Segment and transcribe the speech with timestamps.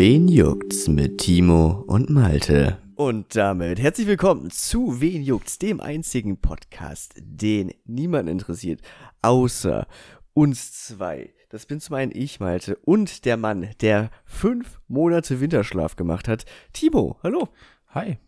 [0.00, 2.78] Wen juckt's mit Timo und Malte?
[2.94, 8.80] Und damit herzlich willkommen zu Wen juckt's, dem einzigen Podcast, den niemand interessiert,
[9.22, 9.88] außer
[10.34, 11.34] uns zwei.
[11.48, 16.44] Das bin zum einen ich, Malte, und der Mann, der fünf Monate Winterschlaf gemacht hat.
[16.72, 17.48] Timo, hallo.
[17.88, 18.18] Hi.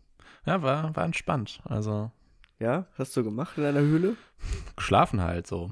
[0.44, 1.60] Ja, war, war entspannt.
[1.62, 2.10] Also.
[2.58, 4.16] Ja, hast du gemacht in deiner Höhle?
[4.74, 5.70] Geschlafen halt so.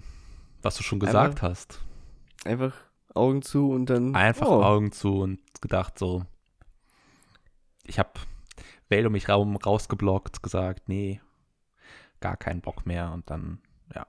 [0.62, 1.80] Was du schon gesagt einfach, hast.
[2.44, 4.14] Einfach Augen zu und dann.
[4.14, 4.62] Einfach oh.
[4.62, 6.24] Augen zu und gedacht so.
[7.84, 8.18] Ich hab
[8.88, 11.20] Wähl um mich Raum rausgeblockt, gesagt, nee,
[12.20, 13.60] gar keinen Bock mehr und dann,
[13.94, 14.06] ja,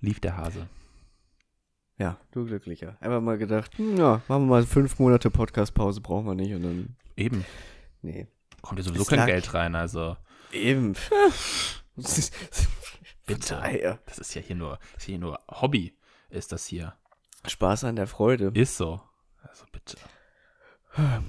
[0.00, 0.68] lief der Hase.
[1.98, 2.96] Ja, du glücklicher.
[3.00, 6.62] Einfach mal gedacht, hm, ja, machen wir mal fünf Monate Podcast-Pause, brauchen wir nicht und
[6.62, 6.96] dann.
[7.16, 7.44] Eben.
[8.02, 8.26] Nee.
[8.62, 9.26] Kommt ja sowieso es kein lag...
[9.26, 10.16] Geld rein, also.
[10.52, 10.94] Eben.
[13.26, 13.98] Bitte.
[14.06, 15.96] Das ist ja hier nur, ist hier nur Hobby,
[16.28, 16.94] ist das hier.
[17.48, 18.50] Spaß an der Freude.
[18.54, 19.00] Ist so.
[19.42, 19.96] Also bitte.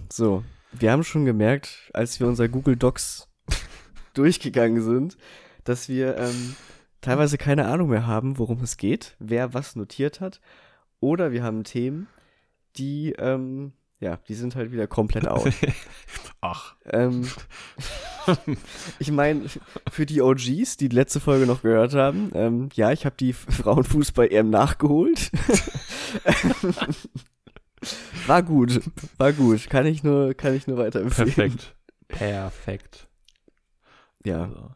[0.09, 3.28] So, wir haben schon gemerkt, als wir unser Google Docs
[4.14, 5.17] durchgegangen sind,
[5.64, 6.55] dass wir ähm,
[7.02, 10.39] teilweise keine Ahnung mehr haben, worum es geht, wer was notiert hat.
[11.00, 12.08] Oder wir haben Themen,
[12.77, 15.53] die, ähm, ja, die sind halt wieder komplett out.
[16.42, 16.75] Ach.
[16.86, 17.27] Ähm,
[18.99, 19.45] ich meine,
[19.92, 23.33] für die OGs, die die letzte Folge noch gehört haben, ähm, ja, ich habe die
[23.33, 25.31] Frauenfußball-EM nachgeholt.
[28.27, 28.81] war gut,
[29.17, 29.69] war gut.
[29.69, 31.33] Kann ich nur, kann ich nur weiterempfehlen.
[31.33, 31.75] Perfekt.
[32.08, 33.08] Perfekt.
[34.23, 34.44] Ja.
[34.44, 34.72] Also.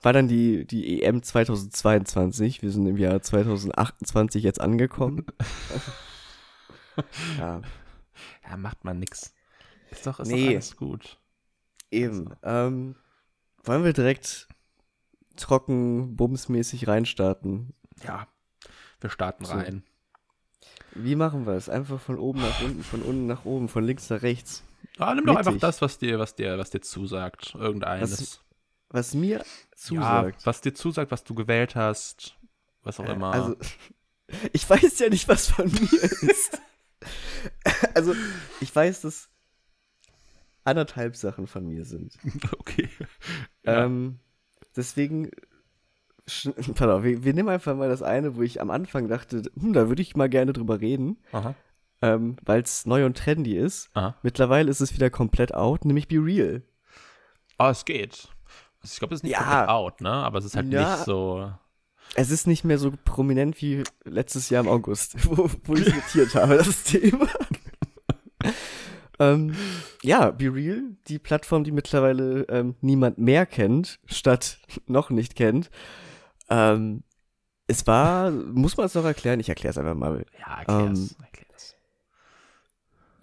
[0.00, 2.62] War dann die, die EM 2022.
[2.62, 5.24] Wir sind im Jahr 2028 jetzt angekommen.
[7.38, 7.62] ja.
[8.46, 9.34] Ja, macht man nix.
[9.90, 10.44] Ist doch, ist nee.
[10.44, 11.18] doch alles gut.
[11.90, 12.34] Eben.
[12.42, 12.68] Also.
[12.68, 12.96] Ähm,
[13.62, 14.48] wollen wir direkt
[15.36, 17.72] trocken, bumsmäßig reinstarten?
[18.02, 18.28] Ja,
[19.00, 19.54] wir starten so.
[19.54, 19.84] rein.
[20.94, 21.68] Wie machen wir es?
[21.68, 24.62] Einfach von oben nach unten, von unten nach oben, von links nach rechts.
[24.98, 27.54] Ah, nimm doch einfach das, was dir, was dir, was dir zusagt.
[27.54, 28.20] Irgendeines.
[28.20, 28.40] Was,
[28.90, 30.40] was mir zusagt.
[30.40, 32.36] Ja, was dir zusagt, was du gewählt hast.
[32.82, 33.32] Was auch äh, immer.
[33.32, 33.56] Also,
[34.52, 36.60] ich weiß ja nicht, was von mir ist.
[37.94, 38.14] also,
[38.60, 39.28] ich weiß, dass
[40.64, 42.18] anderthalb Sachen von mir sind.
[42.58, 42.88] Okay.
[43.64, 43.84] Ja.
[43.84, 44.18] Ähm,
[44.76, 45.30] deswegen
[46.74, 49.88] Pardon, wir, wir, nehmen einfach mal das eine, wo ich am Anfang dachte, hm, da
[49.88, 51.18] würde ich mal gerne drüber reden.
[52.02, 53.90] Ähm, Weil es neu und trendy ist.
[53.94, 54.14] Aha.
[54.22, 56.62] Mittlerweile ist es wieder komplett out, nämlich Be Real.
[57.58, 58.28] Ah, oh, es geht.
[58.82, 59.38] Also ich glaube, es ist nicht ja.
[59.38, 60.10] komplett out, ne?
[60.10, 60.96] Aber es ist halt ja.
[60.96, 61.50] nicht so.
[62.16, 66.34] Es ist nicht mehr so prominent wie letztes Jahr im August, wo, wo ich notiert
[66.34, 67.28] habe, das Thema.
[69.18, 69.54] ähm,
[70.02, 75.70] ja, Be Real, die Plattform, die mittlerweile ähm, niemand mehr kennt, statt noch nicht kennt.
[76.48, 77.02] Ähm,
[77.66, 79.40] es war, muss man es noch erklären?
[79.40, 80.24] Ich erkläre es einfach mal.
[80.38, 81.76] Ja, erklär's, ähm, erklär's.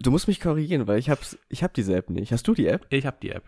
[0.00, 2.32] Du musst mich korrigieren, weil ich hab's, ich hab diese App nicht.
[2.32, 2.86] Hast du die App?
[2.90, 3.44] Ich hab die App.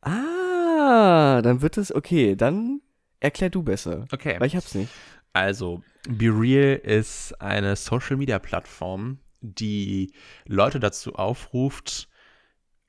[0.00, 2.80] Ah, dann wird es, okay, dann
[3.20, 4.06] erklär du besser.
[4.10, 4.36] Okay.
[4.38, 4.92] Weil ich hab's nicht.
[5.32, 10.12] Also, BeReal ist eine Social-Media-Plattform, die
[10.46, 12.08] Leute dazu aufruft,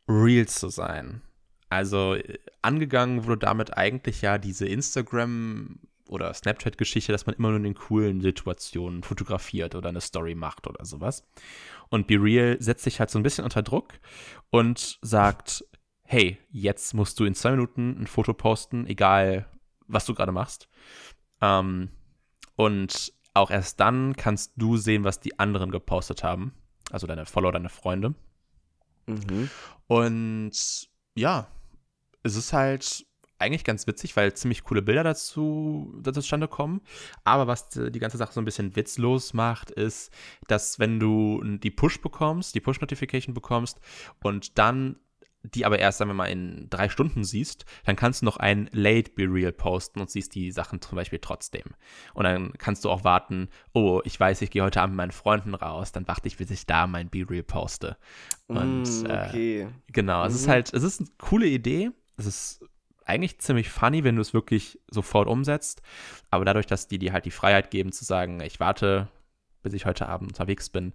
[0.07, 1.21] real zu sein.
[1.69, 2.17] Also
[2.61, 7.75] angegangen wurde damit eigentlich ja diese Instagram- oder Snapchat-Geschichte, dass man immer nur in den
[7.75, 11.23] coolen Situationen fotografiert oder eine Story macht oder sowas.
[11.89, 13.93] Und Be Real setzt sich halt so ein bisschen unter Druck
[14.49, 15.63] und sagt,
[16.03, 19.45] hey, jetzt musst du in zwei Minuten ein Foto posten, egal
[19.87, 20.67] was du gerade machst.
[21.41, 21.89] Ähm,
[22.55, 26.53] und auch erst dann kannst du sehen, was die anderen gepostet haben.
[26.91, 28.15] Also deine Follower, deine Freunde.
[29.05, 29.49] Mhm.
[29.87, 31.47] Und ja,
[32.23, 33.05] es ist halt
[33.39, 36.81] eigentlich ganz witzig, weil ziemlich coole Bilder dazu, dazu zustande kommen.
[37.23, 40.11] Aber was die ganze Sache so ein bisschen witzlos macht, ist,
[40.47, 43.79] dass wenn du die Push bekommst, die Push-Notification bekommst
[44.21, 44.97] und dann
[45.43, 48.69] die aber erst, sagen wir mal, in drei Stunden siehst, dann kannst du noch ein
[48.73, 51.63] Late Be Real posten und siehst die Sachen zum Beispiel trotzdem.
[52.13, 55.11] Und dann kannst du auch warten, oh, ich weiß, ich gehe heute Abend mit meinen
[55.11, 57.95] Freunden raus, dann warte ich, bis ich da mein Be Real poste.
[58.47, 59.61] Und mm, okay.
[59.61, 60.27] äh, genau, mhm.
[60.27, 60.51] es ist mhm.
[60.51, 61.91] halt, es ist eine coole Idee.
[62.19, 62.65] Es ist
[63.05, 65.81] eigentlich ziemlich funny, wenn du es wirklich sofort umsetzt.
[66.29, 69.07] Aber dadurch, dass die dir halt die Freiheit geben zu sagen, ich warte,
[69.63, 70.93] bis ich heute Abend unterwegs bin.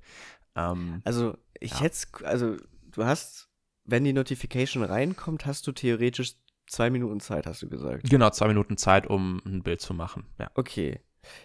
[0.55, 1.81] Ähm, also ich ja.
[1.81, 2.57] hätte, also
[2.91, 3.49] du hast
[3.85, 6.35] wenn die Notification reinkommt, hast du theoretisch
[6.67, 8.09] zwei Minuten Zeit, hast du gesagt.
[8.09, 10.27] Genau, zwei Minuten Zeit, um ein Bild zu machen.
[10.39, 10.51] Ja.
[10.55, 11.01] Okay.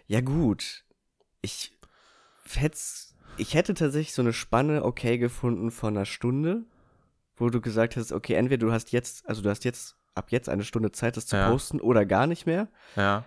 [0.07, 0.85] Ja, gut.
[1.41, 1.77] Ich
[2.53, 2.77] hätte,
[3.37, 6.63] ich hätte tatsächlich so eine Spanne okay gefunden von einer Stunde,
[7.39, 10.49] wo du gesagt hast, okay, entweder du hast jetzt, also du hast jetzt ab jetzt
[10.49, 11.49] eine Stunde Zeit, das zu ja.
[11.49, 12.67] posten oder gar nicht mehr.
[12.95, 13.23] Ja.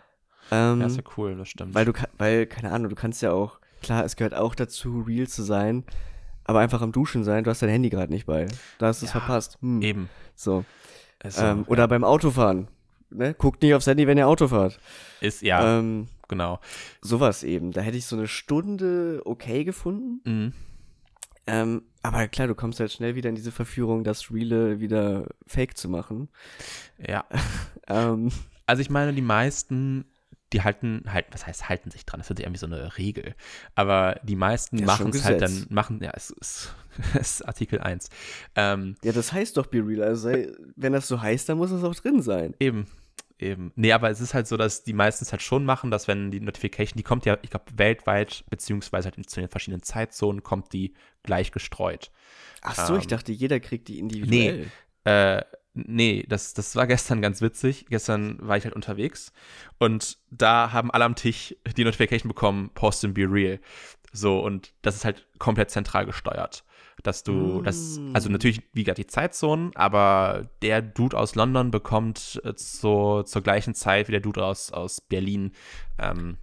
[0.50, 1.74] Ähm, ja, ist ja cool, das stimmt.
[1.74, 5.26] Weil du, weil, keine Ahnung, du kannst ja auch, klar, es gehört auch dazu, real
[5.26, 5.84] zu sein,
[6.44, 8.46] aber einfach am Duschen sein, du hast dein Handy gerade nicht bei.
[8.78, 9.58] Da hast du es Ja, verpasst.
[9.60, 9.80] Hm.
[9.82, 10.08] Eben.
[10.34, 10.64] So.
[11.20, 12.68] Also, ähm, oder beim Autofahren.
[13.10, 13.34] Ne?
[13.34, 14.80] Guckt nicht aufs Handy, wenn ihr Auto fahrt.
[15.20, 16.58] ist, ja, Ähm, genau.
[17.00, 17.70] sowas eben.
[17.70, 20.20] Da hätte ich so eine Stunde okay gefunden.
[20.24, 20.52] Mhm.
[21.46, 25.76] Ähm, aber klar, du kommst halt schnell wieder in diese Verführung, das Reale wieder fake
[25.76, 26.28] zu machen.
[26.98, 27.24] Ja.
[27.88, 28.30] Ähm,
[28.66, 30.04] Also ich meine, die meisten,
[30.52, 32.20] die halten, halt, was heißt halten sich dran?
[32.20, 33.34] Das ist irgendwie so eine Regel.
[33.74, 36.72] Aber die meisten Ja, machen es halt dann, machen, ja, es ist,
[37.14, 38.08] es ist Artikel 1.
[38.54, 40.04] Ähm, ja, das heißt doch Be Real.
[40.04, 42.54] Also, sei- wenn das so heißt, dann muss es auch drin sein.
[42.60, 42.86] eben,
[43.42, 43.72] eben.
[43.76, 46.30] Nee, aber es ist halt so, dass die meisten es halt schon machen, dass wenn
[46.30, 50.42] die Notification, die kommt ja, ich glaube, weltweit, beziehungsweise halt in, zu den verschiedenen Zeitzonen,
[50.42, 52.10] kommt die gleich gestreut.
[52.62, 54.70] Ach so, ich Ähm, dachte, jeder kriegt die individuell.
[55.04, 55.42] Äh,
[55.74, 57.86] nee, das, das war gestern ganz witzig.
[57.88, 59.32] Gestern war ich halt unterwegs
[59.78, 63.60] und da haben alle am Tisch die Notification bekommen, Post and Be Real.
[64.12, 66.64] So, und das ist halt komplett zentral gesteuert.
[67.02, 68.32] Dass du, das, also Mm.
[68.32, 73.74] natürlich, wie gesagt, die Zeitzonen, aber der Dude aus London bekommt äh, zur, zur gleichen
[73.74, 75.50] Zeit wie der Dude aus, aus Berlin
[75.98, 76.36] ähm,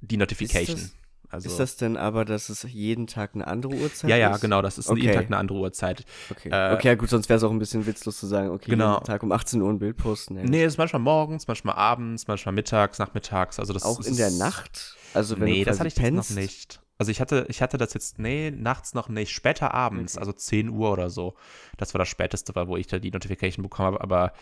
[0.00, 0.76] die Notification.
[0.76, 0.94] das-
[1.30, 4.20] also, Ist das denn aber, dass es jeden Tag eine andere Uhrzeit ja, ist?
[4.20, 5.14] ja, genau, das ist jeden Okay.
[5.14, 6.04] Tag eine andere Uhrzeit.
[6.30, 8.70] Okay, Äh, okay ja, gut, sonst wäre es auch ein bisschen witzlos zu sagen, okay,
[8.70, 8.94] Genau.
[8.94, 10.36] jeden Tag um 18 Uhr ein Bild posten.
[10.36, 10.44] Ja.
[10.44, 13.58] Nee, es ist manchmal morgens, manchmal abends, manchmal mittags, nachmittags.
[13.58, 14.96] Also das auch das in der ist- Nacht?
[15.12, 16.80] Also wenn nee, du das hatte ich pennst, noch nicht.
[16.98, 20.20] Also ich hatte, ich hatte das jetzt, nee, nachts noch nicht, später abends, Okay.
[20.20, 21.34] also 10 Uhr oder so.
[21.76, 24.32] Das war das späteste, war, wo ich da die Notification bekommen habe, aber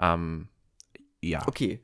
[0.00, 0.48] ähm,
[1.22, 1.80] ja, Okay,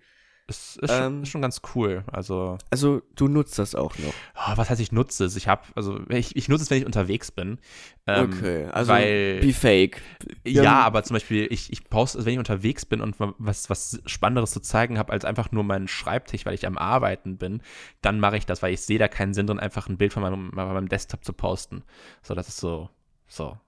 [0.50, 2.04] es ist, schon, Ähm, ist schon ganz cool.
[2.10, 4.14] Also, also du nutzt das auch noch.
[4.34, 5.36] oh, was heißt, ich nutze es?
[5.36, 7.58] Ich habe, also ich, ich nutze es, wenn ich unterwegs bin.
[8.06, 10.00] Ähm, okay, also weil, be fake.
[10.46, 13.68] ja, Ja, aber zum Beispiel, ich, ich poste, also wenn ich unterwegs bin und was,
[13.68, 17.62] was Spannenderes zu zeigen habe, als einfach nur meinen Schreibtisch, weil ich am Arbeiten bin,
[18.00, 20.22] dann mache ich das, weil ich sehe da keinen Sinn drin, einfach ein Bild von
[20.22, 21.84] meinem, von meinem Desktop zu posten.
[22.22, 22.88] So, das ist so,
[23.26, 23.58] so.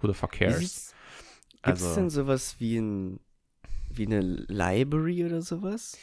[0.00, 0.60] Who the fuck cares?
[0.60, 0.94] sieht's-
[1.64, 3.18] Gibt's Also, denn sowas wie ein
[3.98, 5.96] wie eine Library oder sowas?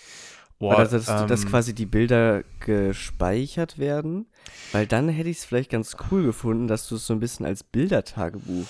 [0.57, 4.27] oder dass, dass ähm, quasi die Bilder gespeichert werden?
[4.71, 7.45] Weil dann hätte ich es vielleicht ganz cool gefunden, dass du es so ein bisschen
[7.45, 8.65] als Bildertagebuch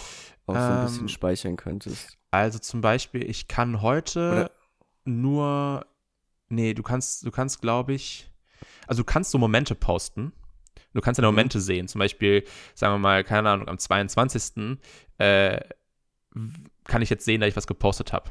[0.47, 2.17] auch so ein bisschen Ähm, speichern könntest.
[2.31, 4.51] Also zum Beispiel, ich kann heute Oder-
[5.05, 5.85] nur,
[6.49, 8.31] nee, du kannst, du kannst, glaube ich,
[8.87, 10.33] also du kannst so Momente posten.
[10.93, 11.33] Du kannst deine Mhm.
[11.35, 11.87] Momente sehen.
[11.87, 12.43] Zum Beispiel,
[12.73, 14.79] sagen wir mal, keine Ahnung, am 22.
[15.17, 15.59] Äh,
[16.85, 18.29] kann ich jetzt sehen, dass ich was gepostet habe.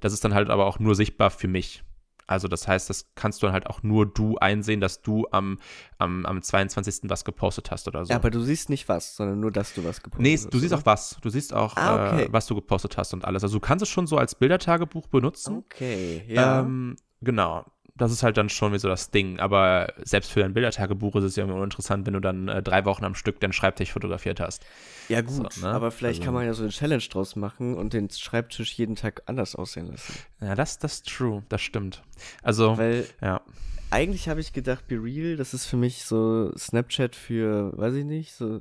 [0.00, 1.82] Das ist dann halt aber auch nur sichtbar für mich.
[2.28, 5.58] Also das heißt, das kannst du dann halt auch nur du einsehen, dass du am,
[5.98, 7.10] am, am 22.
[7.10, 8.10] was gepostet hast oder so.
[8.10, 10.48] Ja, aber du siehst nicht was, sondern nur, dass du was gepostet Nee, hast.
[10.54, 10.82] du siehst oder?
[10.82, 11.16] auch was.
[11.20, 12.22] Du siehst auch, Ah, okay.
[12.24, 13.42] äh, was du gepostet hast und alles.
[13.42, 15.58] Also du kannst es schon so als Bildertagebuch benutzen.
[15.58, 16.60] Okay, ja.
[16.60, 17.66] Ähm, genau.
[17.94, 19.38] Das ist halt dann schon wie so das Ding.
[19.38, 22.84] Aber selbst für dein Bildertagebuch ist es ja immer uninteressant, wenn du dann äh, drei
[22.86, 24.64] Wochen am Stück deinen Schreibtisch fotografiert hast.
[25.08, 25.72] ja, gut, so, ne?
[25.74, 28.96] aber vielleicht Also- kann man ja so eine Challenge draus machen und den Schreibtisch jeden
[28.96, 30.14] Tag anders aussehen lassen.
[30.40, 31.42] Ja, das, das ist true.
[31.50, 32.02] Das stimmt.
[32.42, 33.42] Also, Weil ja.
[33.90, 38.04] eigentlich habe ich gedacht, Be Real, das ist für mich so Snapchat für, weiß ich
[38.06, 38.58] nicht, so,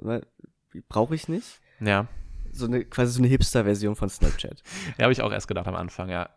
[0.89, 1.62] brauche ich nicht.
[1.80, 2.07] Ja.
[2.51, 4.62] So eine, quasi so eine Hipster-Version von Snapchat.
[4.98, 6.30] Ja, habe ich auch erst gedacht am Anfang, ja.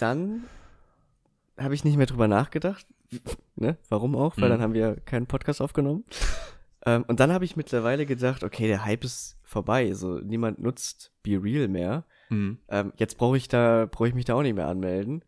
[0.00, 0.42] Dann
[1.58, 2.86] habe ich nicht mehr drüber nachgedacht.
[3.56, 3.76] Ne?
[3.88, 4.36] Warum auch?
[4.38, 4.52] Weil Mhm.
[4.52, 6.04] dann haben wir keinen Podcast aufgenommen.
[6.86, 9.92] ähm, und dann habe ich mittlerweile gedacht, okay, der Hype ist vorbei.
[9.92, 12.04] So, niemand nutzt Be Real mehr.
[12.30, 12.58] Mhm.
[12.68, 15.24] Ähm, jetzt brauche ich da, brauche ich mich da auch nicht mehr anmelden.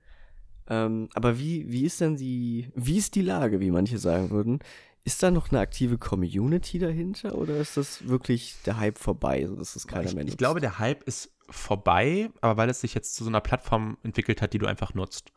[0.67, 4.61] Ähm, aber wie, wie ist denn die, wie ist die Lage, wie manche sagen würden?
[5.07, 9.55] Ist da noch eine aktive Community dahinter oder ist das wirklich der Hype vorbei, so
[9.57, 10.39] dass es keiner ich, mehr ich nutzt?
[10.39, 14.41] glaube, der Hype ist vorbei, aber weil es sich jetzt zu so einer Plattform entwickelt
[14.41, 15.31] hat, die du einfach nutzt.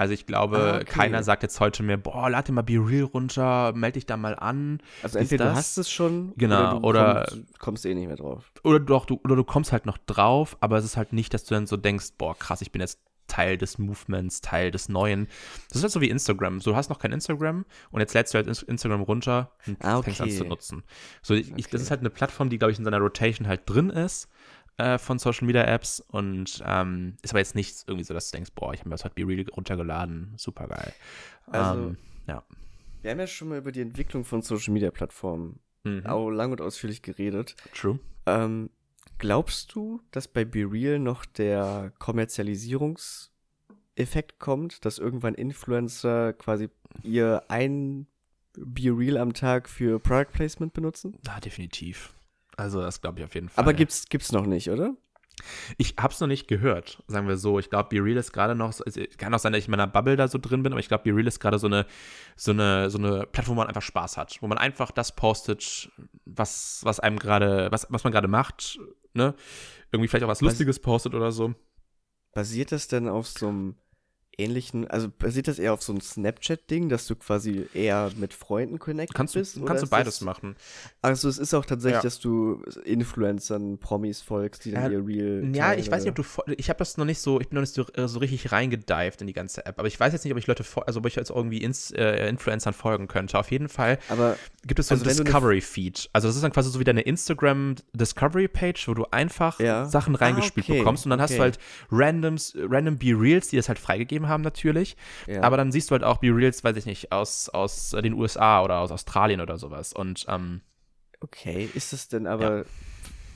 [0.00, 0.84] Also ich glaube, Ah, okay.
[0.86, 4.16] keiner sagt jetzt heute mehr, boah, lad dir mal Be Real runter, melde dich da
[4.16, 4.78] mal an.
[5.02, 8.06] also entweder du das- hast es schon Genau, oder du oder- kommst, kommst eh nicht
[8.06, 8.50] mehr drauf.
[8.64, 11.44] Oder doch, du, oder du kommst halt noch drauf, aber es ist halt nicht, dass
[11.44, 15.28] du dann so denkst, boah, krass, ich bin jetzt Teil des Movements, Teil des Neuen.
[15.68, 16.60] Das ist halt so wie Instagram.
[16.62, 19.76] So, du hast noch kein Instagram und jetzt lädst du halt Ins- Instagram runter und
[19.84, 20.36] Ah, fängst an okay.
[20.38, 20.82] zu nutzen.
[21.22, 21.76] So, ich, ich, das Okay.
[21.82, 24.28] ist halt eine Plattform, die, glaube ich, in seiner Rotation halt drin ist
[24.78, 28.36] äh, von Social Media Apps und ähm, ist aber jetzt nicht irgendwie so, dass du
[28.36, 30.92] denkst, boah, ich habe mir das halt Be Real runtergeladen, super geil.
[31.46, 31.96] Also- ähm,
[32.26, 32.42] ja.
[33.02, 36.04] Wir haben ja schon mal über die Entwicklung von Social Media Plattformen Mhm.
[36.06, 37.56] auch lang und ausführlich geredet.
[37.74, 37.98] True.
[38.26, 38.68] Ähm,
[39.16, 46.68] glaubst du, dass bei Be Real noch der Kommerzialisierungseffekt kommt, dass irgendwann Influencer quasi
[47.02, 48.06] ihr ein
[48.54, 51.18] Be Real am Tag für Product Placement benutzen?
[51.26, 52.14] Ja, definitiv.
[52.56, 53.62] Also, das glaube ich auf jeden Fall.
[53.62, 54.94] Aber gibt's, gibt's noch nicht, oder?
[55.78, 57.58] Ich habe es noch nicht gehört, sagen wir so.
[57.58, 59.70] Ich glaube, Be Real ist gerade noch, so- es kann auch sein, dass ich in
[59.70, 61.86] meiner Bubble da so drin bin, aber ich glaube, Be Real ist gerade so eine,
[62.36, 65.90] so, eine, so eine Plattform, wo man einfach Spaß hat, wo man einfach das postet,
[66.26, 68.78] was, was einem gerade, was, was man gerade macht,
[69.14, 69.34] ne?
[69.92, 71.54] Irgendwie vielleicht auch was Lustiges postet oder so.
[72.34, 73.76] Basiert das denn auf so einem
[74.38, 78.78] ähnlichen, also basiert das eher auf so einem Snapchat-Ding, dass du quasi eher mit Freunden
[78.78, 79.56] connected kannst bist?
[79.56, 80.56] Du, kannst du beides das, machen.
[81.02, 82.02] Also es ist auch tatsächlich, Ja.
[82.02, 86.46] dass du Influencern, Promis folgst, die dann Ja, ihr Real Ja, ich weiß nicht, ob
[86.46, 88.52] du, ich habe das noch nicht so, ich bin noch nicht so, äh, so richtig
[88.52, 91.06] reingedived in die ganze App, aber ich weiß jetzt nicht, ob ich Leute, also ob
[91.06, 93.38] ich jetzt irgendwie Ins, äh, Influencern folgen könnte.
[93.38, 96.10] Auf jeden Fall Aber gibt es so Also ein Discovery-Feed.
[96.12, 99.84] Also das ist dann quasi so wie deine Instagram Discovery-Page, wo du einfach Ja.
[99.86, 101.42] Sachen reingespielt Ah, okay, bekommst und dann hast du okay.
[101.42, 101.58] halt
[101.90, 104.96] randoms, random B-Reels, die das halt freigegeben haben natürlich.
[105.26, 105.42] ja.
[105.42, 108.62] Aber dann siehst du halt auch B-Reels, weiß ich nicht, aus, aus äh, den USA
[108.62, 109.92] oder aus Australien oder sowas.
[109.92, 110.62] Und ähm,
[111.20, 112.64] Okay, ist es denn aber,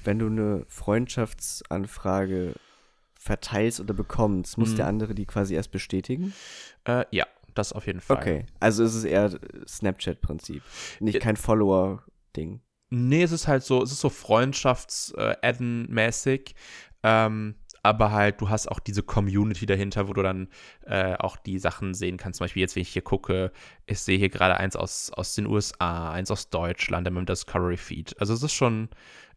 [0.05, 2.55] wenn du eine Freundschaftsanfrage
[3.19, 4.76] verteilst oder bekommst, muss Mhm.
[4.76, 6.35] der andere die quasi erst bestätigen?
[6.85, 8.17] äh, ja, das auf jeden Fall.
[8.19, 10.62] Okay, also ist es eher Snapchat-Prinzip,
[11.00, 12.61] nicht Äh, kein Follower-Ding.
[12.91, 16.55] Nee, es ist halt so, es ist so Freundschafts-Adden-mäßig.
[17.03, 20.49] Ähm, aber halt, du hast auch diese Community dahinter, wo du dann
[20.87, 22.38] äh, auch die Sachen sehen kannst.
[22.38, 23.53] Zum Beispiel jetzt, wenn ich hier gucke,
[23.87, 27.76] ich sehe hier gerade eins aus, aus den USA, eins aus Deutschland, mit dem Discovery
[27.76, 28.19] Feed.
[28.19, 28.88] Also es ist schon,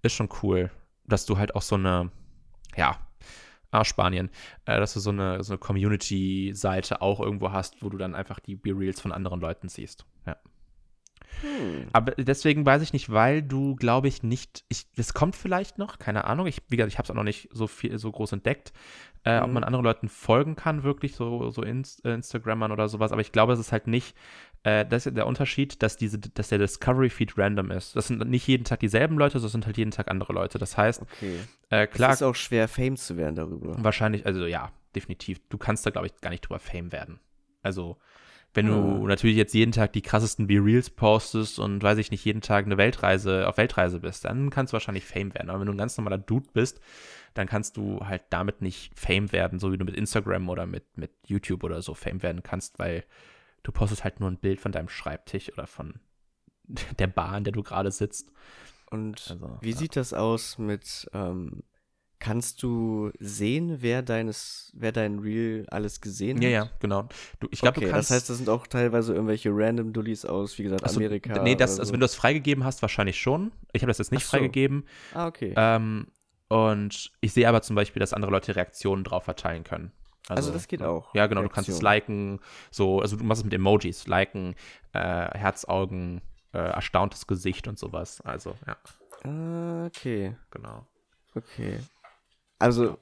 [0.01, 0.71] ist schon cool,
[1.05, 2.09] dass du halt auch so eine,
[2.77, 2.97] ja,
[3.71, 4.29] ah, Spanien,
[4.65, 8.39] äh, dass du so eine, so eine Community-Seite auch irgendwo hast, wo du dann einfach
[8.39, 10.05] die B-Reels von anderen Leuten siehst.
[10.25, 10.37] Ja.
[11.41, 11.87] Hm.
[11.93, 15.99] Aber deswegen weiß ich nicht, weil du, glaube ich, nicht, ich, das kommt vielleicht noch,
[15.99, 16.47] keine Ahnung.
[16.47, 18.73] Ich, wie gesagt, ich habe es auch noch nicht so viel, so groß entdeckt,
[19.23, 19.53] äh, ob Mhm.
[19.53, 23.11] man anderen Leuten folgen kann, wirklich, so, so Inst äh, Instagrammern oder sowas.
[23.11, 24.15] Aber ich glaube, es ist halt nicht,
[24.63, 27.95] äh, das ist der Unterschied, dass diese, dass der Discovery Feed random ist.
[27.95, 30.57] Das sind nicht jeden Tag dieselben Leute, das sind halt jeden Tag andere Leute.
[30.57, 31.39] Das heißt, Okay.
[31.69, 31.87] äh, Klar.
[31.87, 33.75] klar, Es ist auch schwer, Fame zu werden darüber.
[33.83, 35.39] wahrscheinlich, also ja, definitiv.
[35.49, 37.19] Du kannst da, glaube ich, gar nicht drüber Fame werden.
[37.61, 37.97] Also,
[38.53, 42.41] wenn du natürlich jetzt jeden Tag die krassesten B-Reels postest und weiß ich nicht, jeden
[42.41, 45.49] Tag eine Weltreise, auf Weltreise bist, dann kannst du wahrscheinlich Fame werden.
[45.49, 46.81] Aber wenn du ein ganz normaler Dude bist,
[47.35, 50.97] dann kannst du halt damit nicht Fame werden, so wie du mit Instagram oder mit,
[50.97, 53.03] mit YouTube oder so Fame werden kannst, weil
[53.61, 55.99] du postest halt nur ein Bild von deinem Schreibtisch oder von
[56.99, 58.31] der Bar, in der du gerade sitzt.
[58.89, 59.77] Und Also, wie ja.
[59.77, 61.63] sieht das aus mit, ähm,
[62.19, 66.67] kannst du sehen, wer deines, wer dein Reel alles gesehen Ja, hat?
[66.67, 67.07] ja, genau.
[67.39, 68.09] Du, ich glaube, okay, du kannst.
[68.09, 71.41] das heißt, das sind auch teilweise irgendwelche random Dullis aus, wie gesagt, Achso, Amerika.
[71.43, 71.93] Nee, das, also so.
[71.93, 73.51] wenn du das freigegeben hast, wahrscheinlich schon.
[73.73, 74.31] Ich habe das jetzt nicht so.
[74.37, 74.85] freigegeben.
[75.13, 75.53] Ah, okay.
[75.55, 76.07] Ähm,
[76.49, 79.91] und ich sehe aber zum Beispiel, dass andere Leute Reaktionen drauf verteilen können.
[80.29, 81.41] Also das geht auch, Ja, genau.
[81.41, 84.55] Du kannst es liken, so, also du machst es mit Emojis, liken,
[84.91, 84.99] äh,
[85.37, 86.21] Herzaugen,
[86.53, 88.19] äh, erstauntes Gesicht und sowas.
[88.21, 88.77] Also, ja,
[89.23, 90.85] ah, okay, genau.
[91.33, 91.79] okay.
[92.59, 92.97] Also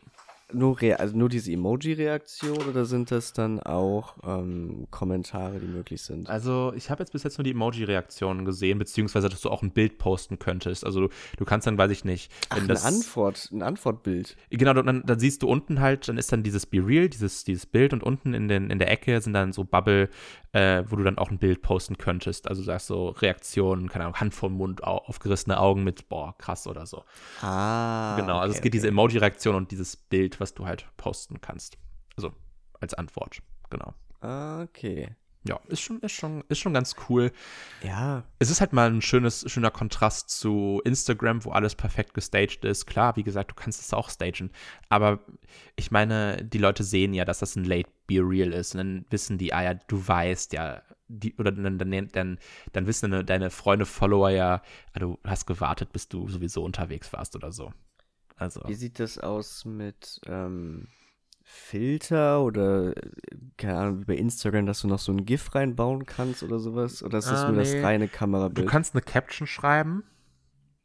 [0.53, 6.29] nur, also nur diese Emoji-Reaktion oder sind das dann auch ähm, Kommentare, die möglich sind?
[6.29, 9.71] Also, ich habe jetzt bis jetzt nur die Emoji-Reaktionen gesehen, beziehungsweise, dass du auch ein
[9.71, 10.85] Bild posten könntest.
[10.85, 12.85] Also, du, du kannst dann, weiß ich nicht, Ach, wenn das.
[12.85, 14.37] Antwort, ein Antwortbild.
[14.51, 17.65] Genau, dann, dann siehst du unten halt, dann ist dann dieses Be Real, dieses, dieses
[17.65, 20.09] Bild und unten in, den, in der Ecke sind dann so Bubble,
[20.55, 22.47] äh, wo du dann auch ein Bild posten könntest.
[22.47, 26.35] Also du sagst so Reaktionen, keine Ahnung, Hand vor Mund, au aufgerissene Augen mit, boah,
[26.37, 27.03] krass oder so.
[27.41, 28.15] Ah.
[28.17, 28.93] genau, also okay, es gibt diese okay.
[28.93, 31.77] Emoji-Reaktion und dieses Bild, was du halt posten kannst.
[32.15, 32.33] Also
[32.79, 33.93] als Antwort, genau.
[34.21, 35.15] Okay.
[35.47, 37.31] Ja, ist schon, ist schon, ist schon ganz cool.
[37.83, 42.65] Ja, Es ist halt mal ein schönes, schöner Kontrast zu Instagram, wo alles perfekt gestaged
[42.65, 42.87] ist.
[42.87, 44.49] Klar, wie gesagt, du kannst es auch stagen.
[44.89, 45.19] Aber
[45.75, 48.73] ich meine, die Leute sehen ja, dass das ein Late Be Real ist.
[48.73, 52.39] Und dann wissen die, ah ja, du weißt ja, die, oder dann, dann, dann,
[52.73, 54.63] dann wissen deine, deine Freunde, Follower ja,
[54.93, 57.71] ah, du hast gewartet, bis du sowieso unterwegs warst oder so.
[58.35, 58.61] Also.
[58.67, 60.87] Wie sieht das aus mit ähm,
[61.43, 63.01] Filter oder, äh,
[63.57, 67.01] keine Ahnung, wie bei Instagram, dass du noch so ein GIF reinbauen kannst oder sowas?
[67.03, 67.81] Oder ist das Ah, nur das nee.
[67.81, 68.67] reine Du Kamerabild?
[68.67, 70.03] kannst eine Caption schreiben,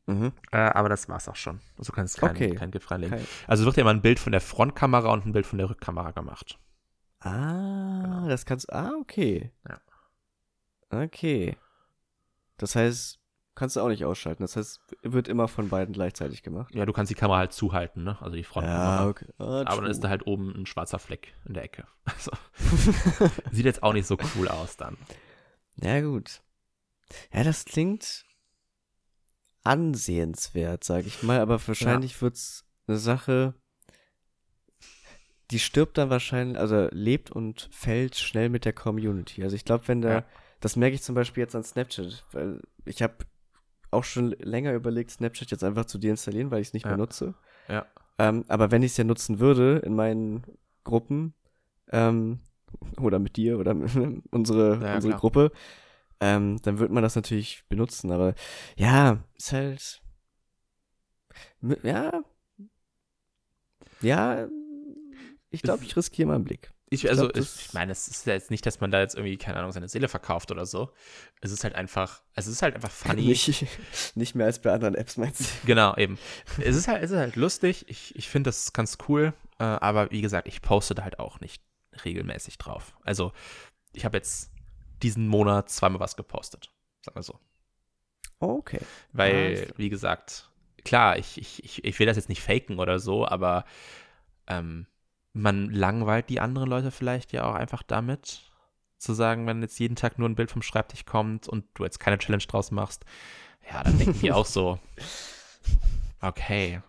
[0.07, 0.33] mhm.
[0.53, 1.61] äh, aber das war's auch schon.
[1.79, 2.55] Also du kannst kein, Okay.
[2.55, 3.17] kein GIF reinlegen.
[3.19, 5.71] Kein- Also wird ja immer ein Bild von der Frontkamera und ein Bild von der
[5.71, 6.59] Rückkamera gemacht.
[7.21, 8.29] Ah, Genau.
[8.29, 9.51] das kannst Ah, okay.
[9.69, 9.81] Ja.
[10.91, 11.57] Okay.
[12.59, 13.20] Das heißt,
[13.61, 14.43] kannst du auch nicht ausschalten.
[14.43, 16.75] Das heißt, wird immer von beiden gleichzeitig gemacht.
[16.75, 18.19] Ja, du kannst die Kamera halt zuhalten, ne?
[18.21, 19.07] Also die Frontkamera.
[19.09, 19.27] okay.
[19.39, 21.87] Ah, Aber dann ist da halt oben ein schwarzer Fleck in der Ecke.
[22.05, 22.33] Also,
[23.53, 24.97] sieht jetzt auch nicht so cool aus dann.
[25.77, 26.43] Ja, gut.
[27.33, 28.25] Ja, das klingt
[29.63, 33.55] ansehenswert, sag ich mal, aber wahrscheinlich wird's eine Sache,
[35.51, 39.43] die stirbt dann wahrscheinlich, also lebt und fällt schnell mit der Community.
[39.45, 40.25] Also ich glaube, wenn da, Ja.
[40.61, 43.15] das merke ich zum Beispiel jetzt an Snapchat, weil ich habe
[43.91, 46.91] auch schon länger überlegt, Snapchat jetzt einfach zu deinstallieren, weil ich es nicht Ja.
[46.91, 47.35] mehr nutze.
[47.69, 47.87] Ja.
[48.19, 50.45] Ähm, aber wenn ich es ja nutzen würde in meinen
[50.85, 51.35] Gruppen,
[51.91, 52.39] ähm,
[53.01, 53.91] oder mit dir oder mit
[54.31, 55.21] unsere, Ja, unsere klar.
[55.21, 55.53] Gruppe,
[56.21, 58.13] ähm, dann wird man das natürlich benutzen.
[58.13, 58.35] Aber
[58.77, 60.03] ja, ist halt.
[61.83, 62.23] Ja.
[64.01, 64.49] Ja.
[65.51, 66.71] Ich glaube, ich riskiere mal einen Blick.
[66.93, 69.15] Ich, also, ich, glaub, ich meine, es ist ja jetzt nicht, dass man da jetzt
[69.15, 70.93] irgendwie, keine Ahnung, seine Seele verkauft oder so.
[71.41, 73.27] Es ist halt einfach, es ist halt einfach funny.
[73.27, 73.65] Nicht,
[74.17, 75.45] nicht mehr als bei anderen Apps, meinst du?
[75.67, 76.19] Genau, eben.
[76.59, 77.85] es, ist halt, es ist halt lustig.
[77.89, 79.33] Ich, ich finde das ganz cool.
[79.61, 81.63] Äh, aber wie gesagt, ich poste da halt auch nicht
[82.05, 82.97] regelmäßig drauf.
[83.05, 83.33] Also,
[83.93, 84.51] ich habe jetzt
[85.01, 86.73] diesen Monat zweimal was gepostet.
[87.03, 87.39] Sagen wir so.
[88.41, 88.81] Okay.
[89.13, 90.51] Weil, ah, wie gesagt,
[90.85, 93.65] klar, ich, ich, ich, ich will das jetzt nicht faken oder so, aber
[94.49, 94.87] ähm,
[95.33, 98.51] man langweilt die anderen Leute vielleicht ja auch einfach damit,
[98.99, 102.01] zu sagen, wenn jetzt jeden Tag nur ein Bild vom Schreibtisch kommt und du jetzt
[102.01, 103.05] keine Challenge draus machst,
[103.71, 104.79] ja, dann denken die auch so,
[106.21, 106.83] okay,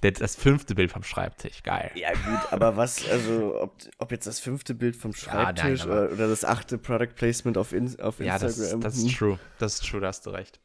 [0.00, 1.90] das fünfte Bild vom Schreibtisch, geil.
[1.94, 5.98] Ja, gut, aber was, also, ob, ob jetzt das fünfte Bild vom Schreibtisch ja, nein,
[5.98, 8.80] oder, oder, das achte Product Placement auf, in, auf ja, Instagram.
[8.80, 9.38] Ja, das, das, ist true.
[9.58, 10.60] Das ist true, da hast du recht.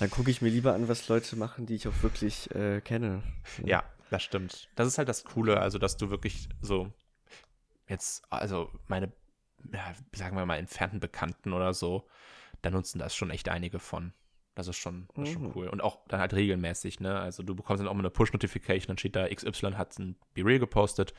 [0.00, 3.22] Dann gucke ich mir lieber an, was Leute machen, die ich auch wirklich äh, kenne.
[3.64, 4.68] Ja, das stimmt.
[4.74, 6.92] Das ist halt das Coole, also, dass du wirklich so
[7.88, 9.12] jetzt, also meine,
[9.72, 12.08] ja, sagen wir mal, entfernten Bekannten oder so,
[12.62, 14.12] da nutzen das schon echt einige von.
[14.54, 15.52] Das ist schon, das ist schon mhm.
[15.56, 15.68] cool.
[15.68, 17.18] Und auch dann halt regelmäßig, ne?
[17.18, 20.60] Also du bekommst dann auch mal eine Push-Notification, dann steht da, XY hat ein Be-Real
[20.60, 21.12] gepostet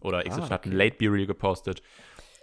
[0.00, 0.54] oder XY ah, okay.
[0.54, 1.82] hat ein Late Be-Real gepostet.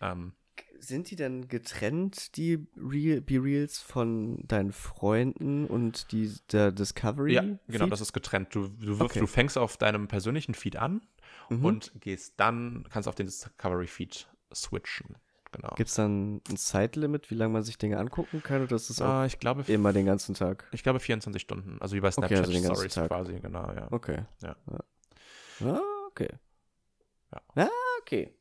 [0.01, 0.33] Ähm,
[0.79, 7.33] Sind die denn getrennt, die Be-Reals von deinen Freunden und die, der Discovery?
[7.33, 8.53] Ja, genau, das ist getrennt.
[8.53, 9.19] Du, du, okay.
[9.19, 11.01] du fängst auf deinem persönlichen Feed an
[11.49, 11.65] mhm.
[11.65, 15.15] und gehst dann, kannst auf den Discovery-Feed switchen.
[15.51, 15.73] Genau.
[15.75, 18.63] Gibt es dann ein Zeitlimit, wie lange man sich Dinge angucken kann?
[18.63, 20.65] Oder ist das auch ah, ich glaube, immer den ganzen Tag?
[20.73, 21.77] Ich glaube 24 Stunden.
[21.79, 23.87] Also wie bei Snapchat okay, also Stories quasi, genau, ja.
[23.91, 24.25] Okay.
[24.41, 24.55] Ja.
[25.63, 26.29] Ah, okay.
[27.31, 27.41] Ja.
[27.55, 27.69] Ah,
[28.01, 28.35] okay.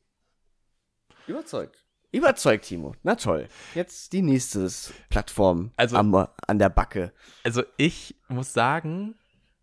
[1.28, 1.83] Überzeugt.
[2.14, 2.94] Überzeugt, Timo.
[3.02, 3.48] Na toll.
[3.74, 4.70] Jetzt die nächste
[5.08, 7.12] Plattform also, am, an der Backe.
[7.42, 9.16] Also ich muss sagen,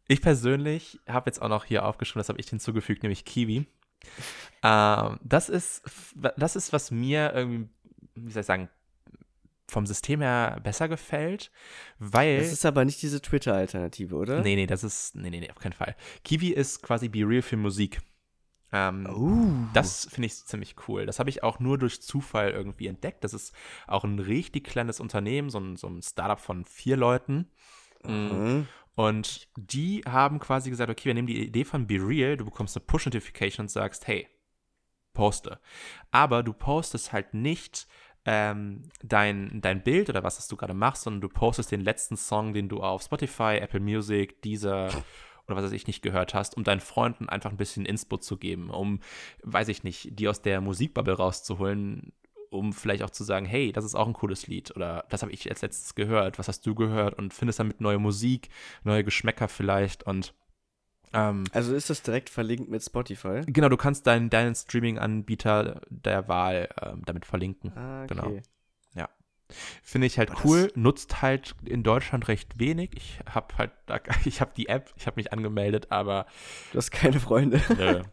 [0.09, 3.67] ich persönlich habe jetzt auch noch hier aufgeschrieben, das habe ich hinzugefügt, nämlich Kiwi.
[4.63, 5.83] Ähm, das, ist,
[6.35, 7.69] das ist, was mir irgendwie,
[8.15, 8.69] wie soll ich sagen,
[9.69, 11.51] vom System her besser gefällt,
[11.99, 12.39] weil.
[12.39, 14.41] Das ist aber nicht diese Twitter-Alternative, oder?
[14.41, 15.15] Nee, nee, das ist.
[15.15, 15.95] Nee, nee, nee, auf keinen Fall.
[16.25, 18.01] Kiwi ist quasi Be Real für Musik.
[18.71, 19.67] Ähm, uh.
[19.73, 21.05] Das finde ich ziemlich cool.
[21.05, 23.23] Das habe ich auch nur durch Zufall irgendwie entdeckt.
[23.23, 23.53] Das ist
[23.87, 27.49] auch ein richtig kleines Unternehmen, so ein, so ein Startup von vier Leuten.
[28.05, 28.67] Mhm.
[28.95, 32.75] Und die haben quasi gesagt, okay, wir nehmen die Idee von Be Real, du bekommst
[32.75, 34.27] eine Push-Notification und sagst, hey,
[35.13, 35.59] poste.
[36.11, 37.87] Aber du postest halt nicht
[38.25, 42.17] ähm, dein, dein Bild oder was, was du gerade machst, sondern du postest den letzten
[42.17, 44.89] Song, den du auf Spotify, Apple Music, Deezer
[45.51, 48.37] oder was weiß ich nicht gehört hast, um deinen Freunden einfach ein bisschen Inspo zu
[48.37, 48.99] geben, um,
[49.43, 52.13] weiß ich nicht, die aus der Musikbubble rauszuholen,
[52.49, 55.31] um vielleicht auch zu sagen, hey, das ist auch ein cooles Lied oder das habe
[55.31, 58.49] ich als letztes gehört, was hast du gehört und findest damit neue Musik,
[58.83, 60.33] neue Geschmäcker vielleicht und
[61.13, 63.41] ähm, also ist das direkt verlinkt mit Spotify?
[63.45, 67.73] Genau, du kannst deinen, deinen Streaming-Anbieter der Wahl ähm, damit verlinken.
[67.75, 68.13] Ah, okay.
[68.15, 68.41] Genau.
[69.83, 72.91] Finde ich halt cool, nutzt halt in Deutschland recht wenig.
[72.95, 73.71] Ich habe halt,
[74.25, 76.25] ich habe die App, ich habe mich angemeldet, aber.
[76.71, 77.61] Du hast keine Freunde.
[77.77, 78.03] Nö.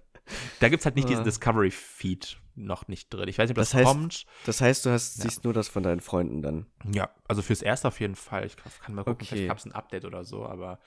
[0.60, 1.08] Da gibt es halt nicht ah.
[1.08, 3.28] diesen Discovery-Feed noch nicht drin.
[3.28, 4.26] Ich weiß nicht, ob das, das heißt, kommt.
[4.44, 5.22] Das heißt, du hast, ja.
[5.22, 6.66] siehst nur das von deinen Freunden dann.
[6.92, 8.44] Ja, also fürs Erste auf jeden Fall.
[8.44, 9.26] Ich kann mal gucken, okay.
[9.26, 10.80] vielleicht gab es ein Update oder so, aber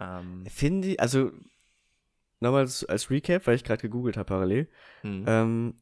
[0.00, 1.30] ähm, Finde ich, also
[2.40, 4.68] nochmal als, Recap, weil ich gerade gegoogelt habe parallel.
[5.02, 5.24] Mhm.
[5.26, 5.74] Ähm,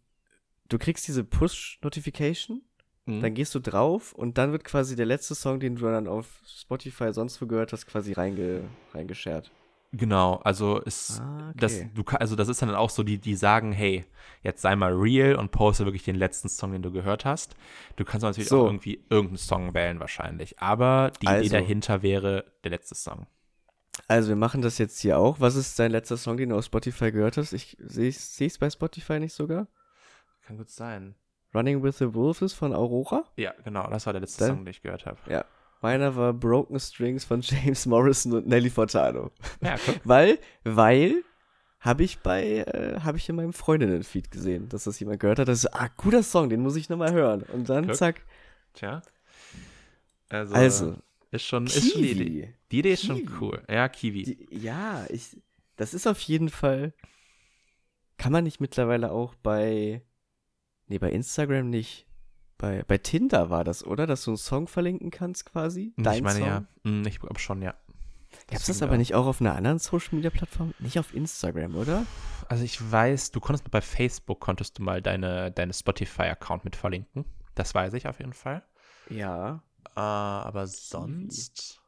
[0.68, 2.62] du kriegst diese Push-Notification,
[3.08, 3.20] mhm.
[3.20, 6.26] dann gehst du drauf und dann wird quasi der letzte Song, den du dann auf
[6.46, 8.62] Spotify sonst wo gehört hast, quasi reinge,
[8.94, 9.50] reingeschert.
[9.92, 11.58] Genau, also ist ah, okay.
[11.58, 14.04] das du also das ist dann auch so die die sagen, hey,
[14.42, 17.56] jetzt sei mal real und poste wirklich den letzten Song, den du gehört hast.
[17.96, 18.62] Du kannst natürlich so.
[18.62, 21.40] auch irgendwie irgendeinen Song wählen wahrscheinlich, aber die also.
[21.40, 23.26] Idee dahinter wäre der letzte Song.
[24.06, 25.40] Also wir machen das jetzt hier auch.
[25.40, 27.52] Was ist dein letzter Song, den du auf Spotify gehört hast?
[27.52, 29.66] Ich sehe es bei Spotify nicht sogar.
[30.46, 31.14] Kann gut sein.
[31.54, 33.24] Running with the Wolves von Aurora?
[33.36, 35.18] Ja, genau, das war der letzte Dann, Song, den ich gehört habe.
[35.28, 35.44] Ja.
[35.80, 39.30] Meiner war Broken Strings von James Morrison und Nelly Furtado.
[39.60, 40.00] Ja, guck.
[40.04, 41.22] weil, weil
[41.80, 45.48] habe ich bei, äh, habe ich in meinem Freundinnen-Feed gesehen, dass das jemand gehört hat.
[45.48, 47.42] Das ist, ah, guter Song, den muss ich nochmal hören.
[47.42, 47.96] Und dann, guck.
[47.96, 48.22] zack.
[48.74, 49.02] Tja.
[50.28, 50.96] Also, also
[51.30, 51.78] ist schon, Kiwi.
[51.78, 52.54] ist schon die Idee.
[52.70, 53.26] Die Idee ist Kiwi.
[53.26, 53.62] schon cool.
[53.68, 54.22] Ja, Kiwi.
[54.24, 55.36] Die, ja, ich,
[55.76, 56.92] das ist auf jeden Fall.
[58.16, 60.02] Kann man nicht mittlerweile auch bei.
[60.88, 62.06] Nee, bei Instagram nicht.
[62.56, 64.06] Bei, bei Tinder war das, oder?
[64.06, 65.92] Dass du einen Song verlinken kannst quasi?
[65.96, 66.48] Dein ich meine Song?
[66.48, 66.64] ja.
[66.84, 67.74] Hm, ich glaube schon, ja.
[68.48, 70.74] Gab es das aber nicht auch auf einer anderen Social Media Plattform?
[70.78, 72.04] Nicht auf Instagram, oder?
[72.48, 77.24] Also ich weiß, du konntest bei Facebook konntest du mal deine, deine Spotify-Account mit verlinken.
[77.54, 78.62] Das weiß ich auf jeden Fall.
[79.10, 79.62] Ja.
[79.94, 81.80] aber sonst.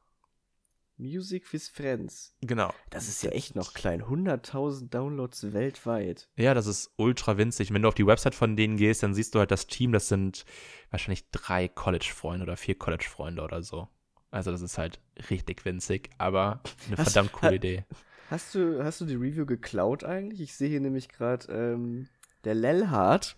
[1.00, 2.34] Music with Friends.
[2.42, 2.72] Genau.
[2.90, 4.02] Das ist ja echt noch klein.
[4.02, 6.28] 100.000 Downloads weltweit.
[6.36, 7.72] Ja, das ist ultra winzig.
[7.72, 10.08] Wenn du auf die Website von denen gehst, dann siehst du halt das Team, das
[10.08, 10.44] sind
[10.90, 13.88] wahrscheinlich drei College-Freunde oder vier College-Freunde oder so.
[14.30, 17.84] Also das ist halt richtig winzig, aber eine Hast- verdammt coole ha- Idee.
[18.30, 20.40] Hast du, hast du die Review geklaut eigentlich?
[20.40, 22.06] Ich sehe hier nämlich gerade ähm,
[22.44, 23.35] der Lelhard.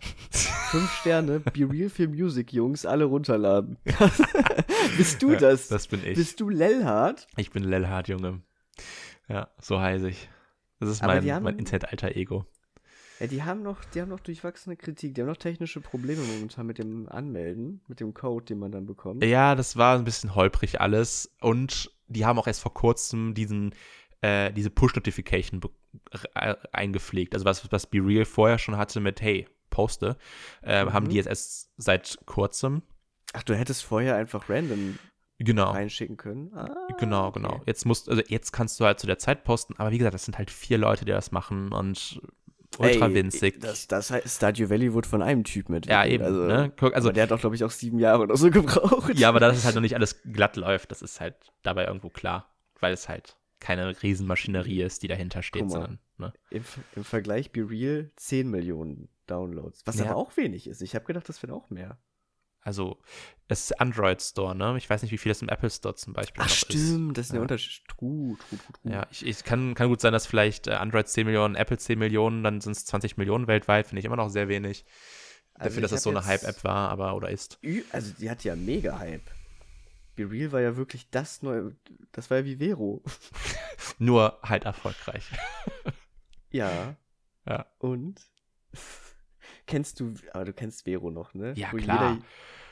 [0.71, 3.77] Fünf Sterne, Be Real für Music, Jungs, alle runterladen.
[4.97, 5.67] Bist du Ja, das?
[5.67, 6.15] Das bin ich.
[6.15, 7.27] Bist du Lelhard?
[7.37, 8.41] Ich bin Lelhard, Junge.
[9.27, 10.29] Ja, so heiße ich.
[10.79, 12.45] Das ist Aber mein, haben- mein Internet-Alter-Ego.
[13.19, 16.65] Ja, die haben noch, die haben noch durchwachsene Kritik, die haben noch technische Probleme momentan
[16.65, 19.23] mit dem Anmelden, mit dem Code, den man dann bekommt.
[19.23, 21.31] Ja, das war ein bisschen holprig alles.
[21.39, 23.73] Und die haben auch erst vor kurzem diesen,
[24.23, 25.59] äh, diese Push-Notification
[26.35, 27.33] äh, eingepflegt.
[27.33, 30.17] Also was, was Be Real vorher schon hatte mit, hey, poste,
[30.61, 31.09] äh, haben Mhm.
[31.09, 32.83] die jetzt erst seit kurzem.
[33.33, 34.97] Ach, du hättest vorher einfach random
[35.39, 35.71] Genau.
[35.71, 36.51] reinschicken können.
[36.55, 37.39] Ah, Genau, okay.
[37.41, 37.61] genau.
[37.65, 40.23] Jetzt musst, also jetzt kannst du halt zu der Zeit posten, aber wie gesagt, das
[40.25, 42.21] sind halt vier Leute, die das machen und
[42.77, 43.59] ultra Ey, winzig.
[43.59, 45.85] Das, das heißt, Stardew Valley wurde von einem Typen mit.
[45.87, 46.71] ja, eben, Also, ne?
[46.79, 49.17] Guck, also der hat auch, glaube ich, auch sieben Jahre oder so gebraucht.
[49.19, 52.09] Ja, aber dass es halt noch nicht alles glatt läuft, das ist halt dabei irgendwo
[52.09, 52.47] klar,
[52.79, 56.31] weil es halt keine Riesenmaschinerie ist, die dahinter steht, sondern, ne?
[56.51, 56.63] Im,
[56.95, 59.81] Im Vergleich Be Real 10 Millionen Downloads.
[59.85, 60.05] Was Ja.
[60.05, 60.81] aber auch wenig ist.
[60.81, 61.97] Ich habe gedacht, das wäre auch mehr.
[62.65, 63.01] Also,
[63.49, 64.75] es ist Android Store, ne?
[64.77, 67.31] Ich weiß nicht, wie viel das im Apple Store zum Beispiel Ach, stimmt, das ist
[67.31, 67.41] der Ja.
[67.41, 67.83] Unterschied.
[67.89, 68.91] True, true, true, true.
[68.91, 68.91] ist.
[68.93, 71.99] Ja, ich, ich kann, kann gut sein, dass vielleicht äh, Android 10 Millionen, Apple 10
[71.99, 74.85] Millionen, dann sind es 20 Millionen weltweit, finde ich immer noch sehr wenig.
[75.55, 77.59] Also Dafür, dass es so eine Hype-App war, aber oder ist.
[77.91, 79.29] Also, die hat ja mega Hype.
[80.15, 81.75] Be Real war ja wirklich das neue.
[82.11, 83.01] Das war ja wie Vero.
[83.99, 85.25] Nur halt erfolgreich.
[86.51, 86.95] Ja.
[87.47, 87.65] Ja.
[87.79, 88.21] Und?
[89.65, 91.53] kennst du, aber du kennst Vero noch, ne?
[91.55, 92.19] Ja, Wo klar.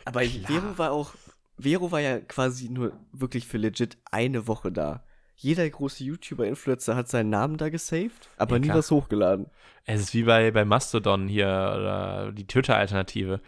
[0.05, 0.47] aber Klar.
[0.47, 1.15] Vero war auch,
[1.57, 5.03] Vero war ja quasi nur wirklich für legit eine Woche da.
[5.35, 9.47] Jeder große YouTuber-Influencer hat seinen Namen da gesaved, aber Ja, nie was hochgeladen.
[9.85, 13.41] Es ist wie bei, bei Mastodon hier oder die Twitter-Alternative.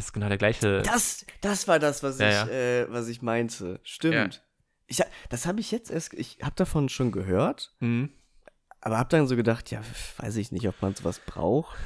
[0.00, 0.80] Es ist genau der gleiche.
[0.82, 2.48] Das, das war das, was ich, Ja, ja.
[2.48, 3.80] Äh, was ich meinte.
[3.84, 4.42] Stimmt.
[4.86, 8.08] Ich, das habe ich jetzt erst, ich habe davon schon gehört, Mhm.
[8.80, 9.82] aber habe dann so gedacht, ja,
[10.16, 11.76] weiß ich nicht, ob man sowas braucht.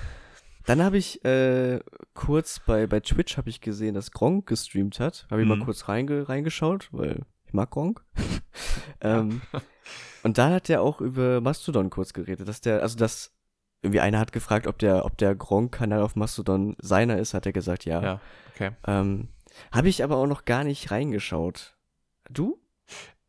[0.65, 1.81] Dann habe ich äh,
[2.15, 5.27] kurz bei, bei Twitch habe ich gesehen, dass Gronk gestreamt hat.
[5.31, 5.59] Habe ich Mhm.
[5.59, 8.03] mal kurz reinge reingeschaut, weil ich mag Gronk.
[9.01, 9.43] ähm,
[10.23, 13.33] und da hat er auch über Mastodon kurz geredet, dass der, also dass
[13.85, 17.53] irgendwie einer hat gefragt, ob der, ob der Gronk-Kanal auf Mastodon seiner ist, hat er
[17.53, 18.03] gesagt, ja.
[18.03, 18.21] Ja,
[18.55, 18.71] okay.
[18.87, 19.29] Ähm,
[19.73, 21.77] habe ich aber auch noch gar nicht reingeschaut.
[22.29, 22.59] Du?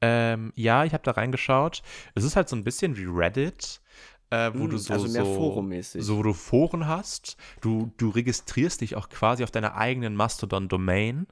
[0.01, 1.83] Ähm, ja, ich habe da reingeschaut.
[2.15, 3.81] Es ist halt so ein bisschen wie Reddit,
[4.29, 6.03] äh, wo Hm, du so, also mehr so, forummäßig.
[6.03, 7.37] so wo du Foren hast.
[7.61, 11.27] Du, du registrierst dich auch quasi auf deiner eigenen Mastodon-Domain.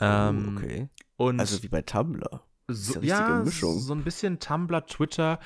[0.00, 0.88] Ähm, oh, okay.
[1.16, 2.42] Und Also wie bei Tumblr.
[2.68, 3.78] so, ja, Mischung.
[3.78, 5.38] so ein bisschen Tumblr, Twitter,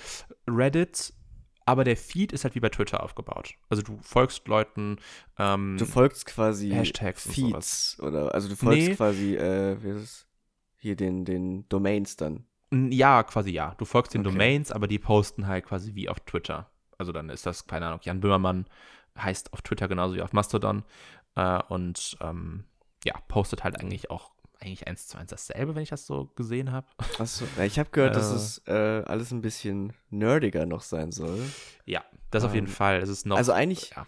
[0.48, 1.12] Reddit.
[1.66, 3.55] Aber der Feed ist halt wie bei Twitter aufgebaut.
[3.70, 4.98] Also du folgst Leuten.
[5.38, 8.94] Ähm, Du folgst quasi Hashtags und Feeds oder also du folgst Nee.
[8.96, 10.27] quasi äh, wie ist es?
[10.77, 12.44] hier den den Domains dann.
[12.70, 13.74] Ja, quasi ja.
[13.79, 14.31] Du folgst den Okay.
[14.31, 16.70] Domains, aber die posten halt quasi wie auf Twitter.
[16.98, 18.66] Also dann ist das, keine Ahnung, Jan Böhmermann
[19.16, 20.85] heißt auf Twitter genauso wie auf Mastodon.
[21.37, 22.64] Äh, und ähm,
[23.07, 24.33] ja, postet halt eigentlich auch
[24.64, 26.87] eigentlich eins zu eins dasselbe, wenn ich das so gesehen habe.
[27.18, 28.35] Achso, ich habe gehört, dass Äh.
[28.35, 31.38] es äh, alles ein bisschen nerdiger noch sein soll.
[31.85, 33.00] Ja, das auf jeden Ähm, Fall.
[33.00, 33.37] Es ist noch.
[33.37, 34.07] also eigentlich- Ja,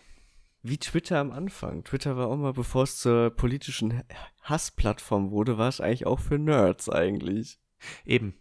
[0.63, 1.85] Wie Twitter am Anfang.
[1.85, 4.03] Twitter war auch mal, bevor es zur politischen
[4.43, 7.59] Hassplattform wurde, war es eigentlich auch für Nerds eigentlich.
[8.05, 8.35] eben.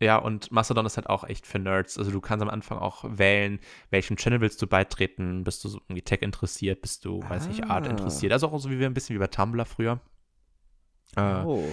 [0.00, 1.96] Ja, und Mastodon ist halt auch echt für Nerds.
[1.96, 5.44] Also du kannst am Anfang auch wählen, welchem Channel willst du beitreten.
[5.44, 6.82] Bist du so irgendwie Tech interessiert?
[6.82, 7.90] Bist du, weiß nicht, Art Ah.
[7.90, 8.32] interessiert?
[8.32, 10.00] Also auch so wie wir ein bisschen wie bei Tumblr früher.
[11.16, 11.68] Äh, Oh.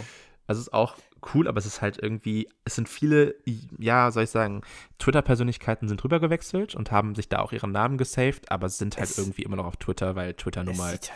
[0.48, 0.98] Also es ist auch
[1.34, 3.36] cool, aber es ist halt irgendwie, es sind viele,
[3.78, 4.64] ja, soll ich sagen,
[5.00, 9.18] Twitter-Persönlichkeiten sind rübergewechselt und haben sich da auch ihren Namen gesaved, aber sind halt Es-
[9.18, 10.90] irgendwie immer noch auf Twitter, weil Twitter nun mal.
[10.90, 11.12] halt,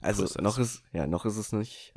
[0.00, 1.92] also ist noch ist, ja, noch ist es nicht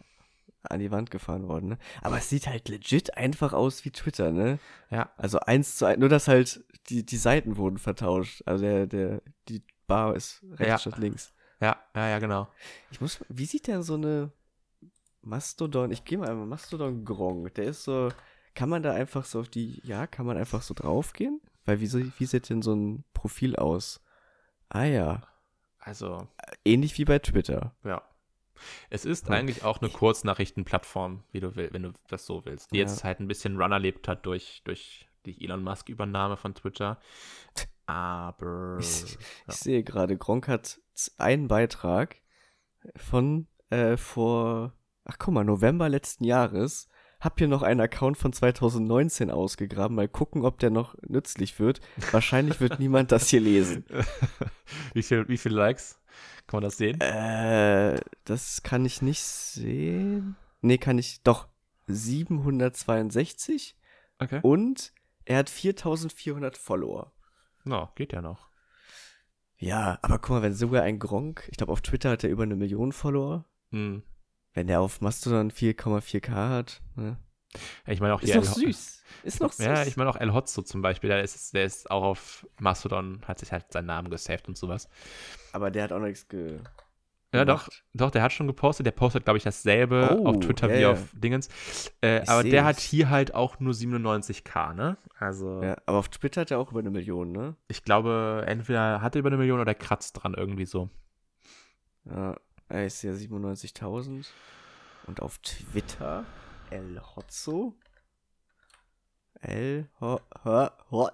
[0.64, 1.78] an die Wand gefahren worden, ne?
[2.02, 4.58] Aber es sieht halt legit einfach aus wie Twitter, ne?
[4.90, 8.42] Ja, Also eins zu eins, nur dass halt die, die Seiten wurden vertauscht.
[8.48, 10.78] Also der, der, die Bar ist rechts Ja.
[10.80, 11.34] statt links.
[11.62, 12.48] ja, ja, ja, genau.
[12.90, 14.32] Ich muss, wie sieht denn so eine
[15.26, 18.10] Mastodon, ich gehe mal einmal Mastodon Gronk, der ist so,
[18.54, 21.42] kann man da einfach so auf die, ja, kann man einfach so draufgehen?
[21.66, 24.02] Weil wie, so- wie sieht denn so ein Profil aus?
[24.70, 25.28] Ah ja,
[25.80, 26.28] Also,
[26.64, 27.76] ähnlich wie bei Twitter.
[27.84, 28.02] ja.
[28.90, 29.34] Es ist Hm.
[29.34, 32.72] eigentlich auch eine Kurznachrichtenplattform, wie du willst, wenn du das so willst.
[32.72, 32.84] Die Ja.
[32.84, 37.00] jetzt halt ein bisschen Run erlebt hat durch, durch die Elon Musk-Übernahme von Twitter.
[37.86, 39.18] Aber Ich, ja.
[39.50, 40.80] ich sehe gerade, Gronk hat
[41.18, 42.22] einen Beitrag
[42.96, 44.72] von äh, vor
[45.06, 46.88] ach guck mal, November letzten Jahres,
[47.22, 51.80] hab hier noch einen Account von 2019 ausgegraben, mal gucken, ob der noch nützlich wird.
[52.12, 53.86] Wahrscheinlich wird niemand das hier lesen.
[54.94, 56.00] wie, viel, wie viele Likes?
[56.48, 57.00] Kann man das sehen?
[57.02, 60.36] Äh, das kann ich nicht sehen.
[60.62, 61.48] Nee, kann ich, doch,
[61.88, 63.78] 762
[64.18, 64.40] Okay.
[64.44, 64.94] und
[65.26, 67.12] er hat 4400 Follower.
[67.64, 68.50] No, geht ja noch.
[69.58, 72.44] Ja, aber guck mal, wenn sogar ein Gronk, ich glaube auf Twitter hat er über
[72.44, 74.04] eine Million Follower, Hm.
[74.56, 77.18] Wenn der auf Mastodon 4,4k hat, ne?
[77.88, 78.42] Ich meine auch Ist hier.
[78.42, 79.04] noch El- süß.
[79.24, 79.66] Ist noch süß.
[79.66, 83.22] Ja, ich meine auch El Hotzo zum Beispiel, der ist, der ist auch auf Mastodon,
[83.28, 84.90] hat sich halt seinen Namen gesaved und sowas.
[85.54, 86.60] aber der hat auch nichts ge
[87.34, 88.86] Ja, doch, doch, der hat schon gepostet.
[88.86, 91.50] Der postet, glaube ich, dasselbe Oh, auf Twitter ja, wie auf Dingens.
[92.02, 92.90] Äh, aber der hat seh's.
[92.90, 94.98] hier halt auch nur 97k, ne?
[95.18, 97.56] Also, Ja, aber auf Twitter hat er auch über eine Million, ne?
[97.70, 100.90] ich glaube, entweder hat er über eine Million oder kratzt dran irgendwie so.
[102.06, 102.36] Ja,
[102.70, 104.26] er ist ja 97.000.
[105.08, 106.26] Und auf Twitter
[106.70, 107.76] El Hotzo.
[109.42, 111.10] El Ho, Ho, Ho.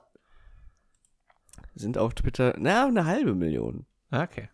[1.76, 3.86] Sind auf Twitter, na, eine halbe Million.
[4.12, 4.50] Okay,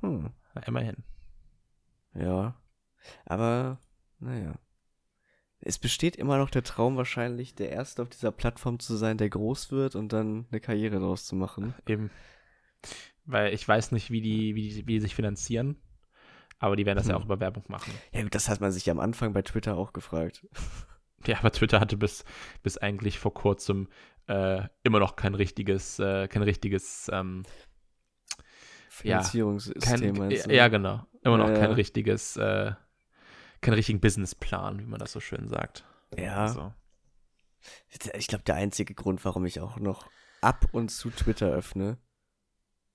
[0.00, 0.30] Hm.
[0.54, 0.96] na, immerhin.
[2.14, 2.54] Ja.
[3.24, 3.78] Aber,
[4.18, 4.54] naja.
[5.60, 9.28] Es besteht immer noch der Traum wahrscheinlich, der Erste auf dieser Plattform zu sein, der
[9.28, 11.74] groß wird und dann eine Karriere daraus zu machen.
[11.86, 12.10] Eben.
[13.24, 15.76] Weil ich weiß nicht, wie die, wie die, wie die sich finanzieren.
[16.58, 17.20] Aber die werden das ja Hm.
[17.20, 17.92] auch über Werbung machen.
[18.12, 20.46] Ja gut, das hat man sich ja am Anfang bei Twitter auch gefragt.
[21.26, 22.24] Ja, aber Twitter hatte bis,
[22.62, 23.88] bis eigentlich vor kurzem
[24.28, 27.44] äh, immer noch kein richtiges, äh, kein richtiges, ähm,
[29.02, 30.54] Ja, Finanzierungssystem kein, meinst du?
[30.54, 31.06] ja, genau.
[31.22, 31.76] Immer noch Ja, kein ja.
[31.76, 32.72] richtiges, äh,
[33.60, 35.84] keinen richtigen Businessplan, wie man das so schön sagt.
[36.16, 36.42] Ja.
[36.44, 36.72] Also,
[38.14, 40.08] Ich glaube, der einzige Grund, warum ich auch noch
[40.40, 41.98] ab und zu Twitter öffne,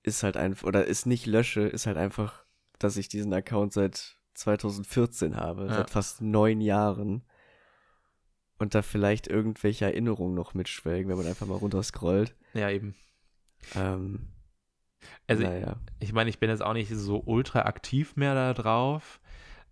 [0.02, 2.43] ist halt einfach, oder ist nicht lösche, ist halt einfach,
[2.80, 5.76] dass ich diesen Account seit 2014 habe, Ja.
[5.76, 7.24] seit fast neun Jahren.
[8.60, 12.36] Und da vielleicht irgendwelche Erinnerungen noch mitschwelgen, wenn man einfach mal runterscrollt.
[12.54, 12.96] ja, eben.
[13.76, 14.30] Ähm,
[15.28, 15.76] Also, naja.
[16.00, 19.20] ich meine, ich bin jetzt auch nicht so ultra aktiv mehr da drauf.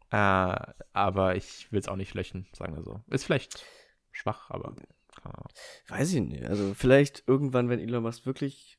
[0.09, 0.57] Äh,
[0.93, 3.01] aber ich will es auch nicht löschen, sagen wir so.
[3.07, 3.63] Ist vielleicht
[4.11, 4.75] schwach, aber.
[5.87, 6.43] Weiß ich nicht.
[6.45, 8.77] Also vielleicht irgendwann, wenn Elon Musk wirklich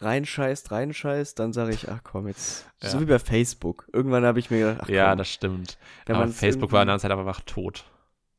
[0.00, 2.66] reinscheißt, reinscheißt, dann sage ich, ach komm, jetzt.
[2.82, 2.90] Ja.
[2.90, 3.88] So wie bei Facebook.
[3.92, 5.78] Irgendwann habe ich mir gedacht, ach ja, komm, das stimmt.
[6.08, 7.84] aber Facebook war in der Zeit einfach tot.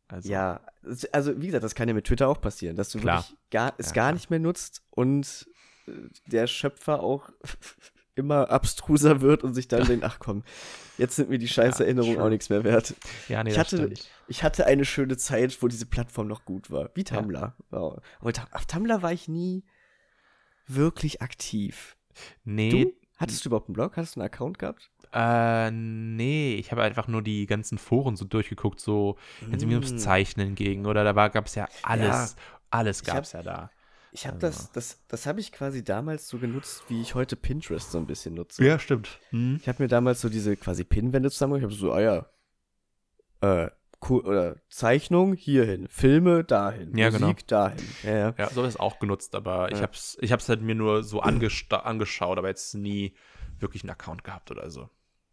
[0.07, 0.61] Also, Ja,
[1.11, 3.23] also wie gesagt, das kann ja mit Twitter auch passieren, dass du Klar.
[3.23, 5.47] wirklich gar, es Ja, gar nicht mehr nutzt und
[5.87, 5.91] äh,
[6.27, 7.29] der Schöpfer auch
[8.15, 10.43] immer abstruser wird und sich dann denkt, ach komm,
[10.97, 12.95] jetzt sind mir die scheiß Ja, Erinnerungen auch nichts mehr wert.
[13.27, 14.09] ja nee, Ich das hatte- stimmt.
[14.29, 17.17] Ich hatte eine schöne Zeit, wo diese Plattform noch gut war, wie Ja.
[17.17, 17.53] Tumblr.
[17.71, 17.95] Ja.
[18.19, 19.63] Aber Ta- auf Tumblr war ich nie
[20.67, 21.95] wirklich aktiv.
[22.43, 22.93] Nee, Du?
[23.17, 23.97] Hattest du überhaupt einen Blog?
[23.97, 24.91] Hattest du einen Account gehabt?
[25.11, 29.77] Äh, nee, ich habe einfach nur die ganzen Foren so durchgeguckt, so, wenn es irgendwie
[29.87, 30.03] ums.
[30.03, 32.35] Zeichnen ging, oder da gab es ja alles,
[32.69, 33.71] alles Ich hab- gab es ja da.
[34.11, 34.47] Ich habe Also.
[34.47, 38.05] das, das, das habe ich quasi damals so genutzt, wie ich heute Pinterest so ein
[38.07, 38.63] bisschen nutze.
[38.79, 39.19] stimmt.
[39.31, 39.57] Hm?
[39.61, 42.25] Ich habe mir damals so diese quasi Pinwände zusammen, ich habe so, ah ja,
[43.41, 43.69] äh,
[44.09, 47.33] oder Zeichnung hierhin, Filme dahin, Ja, Musik genau.
[47.47, 47.83] dahin.
[48.03, 48.35] Ja, ja.
[48.37, 49.83] Ja, so habe ich es auch genutzt, aber ich Ja.
[49.83, 53.15] habe es ich hab's halt mir nur so angeschaut, aber jetzt nie
[53.59, 54.89] wirklich einen Account gehabt oder so.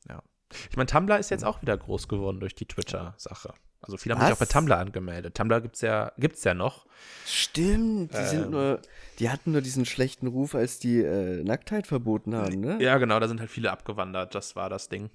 [0.08, 0.22] Ja.
[0.70, 3.52] Ich meine, Tumblr ist jetzt auch wieder groß geworden durch die Twitter-Sache.
[3.80, 4.48] Also viele haben sich auch bei Was?
[4.48, 5.36] Tumblr angemeldet.
[5.36, 6.86] Tumblr gibt's ja, gibt's ja noch.
[7.26, 8.50] Stimmt, die sind Ähm.
[8.50, 8.80] nur,
[9.18, 12.78] die hatten nur diesen schlechten Ruf, als die äh, Nacktheit verboten haben, ne?
[12.80, 14.34] Ja, genau, da sind halt viele abgewandert.
[14.34, 15.10] Das war das Ding.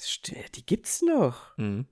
[0.00, 1.56] Stimmt, die gibt's noch.
[1.56, 1.86] Mhm.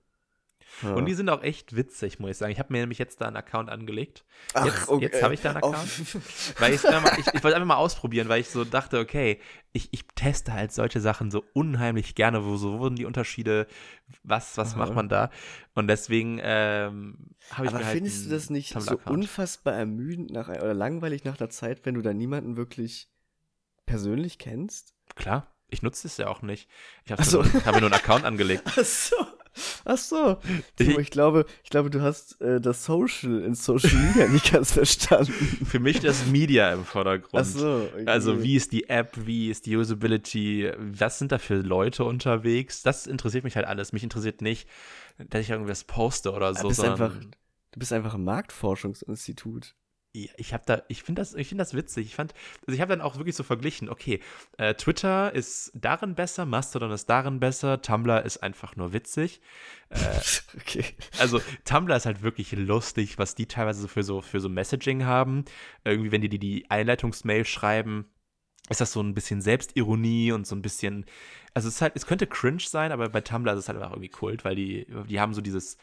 [0.83, 0.93] Ja.
[0.93, 2.51] Und die sind auch echt witzig, muss ich sagen.
[2.51, 4.25] Ich habe mir nämlich jetzt da einen Account angelegt.
[4.53, 5.03] Ach, jetzt- okay.
[5.05, 5.75] jetzt habe ich da einen Auf-
[6.59, 9.39] Weil mal, ich, ich wollte einfach mal ausprobieren, weil ich so dachte, okay,
[9.73, 13.67] ich, ich teste halt solche Sachen so unheimlich gerne, wo so wurden die Unterschiede,
[14.23, 14.79] was, was Aha.
[14.79, 15.29] macht man da?
[15.75, 20.31] Und deswegen ähm, habe ich Aber mir halt findest du das nicht so unfassbar ermüdend
[20.31, 23.09] nach, oder langweilig nach einer Zeit, wenn du da niemanden wirklich
[23.85, 24.95] persönlich kennst?
[25.15, 26.69] Klar, ich nutze es ja auch nicht.
[27.05, 27.43] Ich habe so.
[27.43, 28.63] hab mir nur einen Account angelegt.
[28.65, 29.15] Ach so.
[29.85, 30.37] Ach so.
[30.77, 34.71] Timo, ich glaube, ich glaube, du hast äh, das Social in Social Media nicht ganz
[34.73, 35.31] verstanden.
[35.65, 37.33] Für mich das Media im Vordergrund.
[37.33, 37.89] Ach so.
[37.93, 38.05] Okay.
[38.05, 42.81] Also wie ist die App, wie ist die Usability, was sind da für Leute unterwegs?
[42.83, 43.91] Das interessiert mich halt alles.
[43.93, 44.67] Mich interessiert nicht,
[45.17, 49.75] dass ich irgendwas poste oder du so, bist sondern einfach, du bist einfach ein Marktforschungsinstitut.
[50.13, 52.07] Ich habe da, ich finde das, ich finde das witzig.
[52.07, 52.33] Ich fand,
[52.67, 53.87] also ich habe dann auch wirklich so verglichen.
[53.87, 54.19] Okay,
[54.57, 59.39] äh, Twitter ist darin besser, Mastodon ist darin besser, Tumblr ist einfach nur witzig.
[59.89, 59.97] Äh,
[60.57, 60.85] okay.
[61.17, 65.05] also Tumblr ist halt wirklich lustig, was die teilweise so für so für so Messaging
[65.05, 65.45] haben.
[65.85, 68.11] Irgendwie, wenn die die, die Einleitungsmail schreiben,
[68.69, 71.05] ist das so ein bisschen Selbstironie und so ein bisschen,
[71.53, 73.91] also es ist halt, es könnte cringe sein, aber bei Tumblr ist es halt einfach
[73.91, 75.77] irgendwie Kult, weil die, die haben so dieses,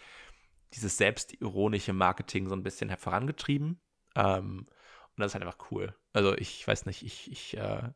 [0.74, 3.80] dieses selbstironische Marketing so ein bisschen vorangetrieben.
[4.18, 5.94] Ähm, und das ist halt einfach cool.
[6.12, 7.90] Also ich weiß nicht, ich, ich äh,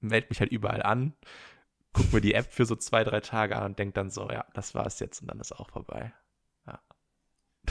[0.00, 1.14] melde mich halt überall an,
[1.92, 4.46] gucke mir die App für so zwei, drei Tage an und denke dann so, ja,
[4.54, 6.12] das war es jetzt und dann ist auch vorbei.
[6.66, 6.80] Ja.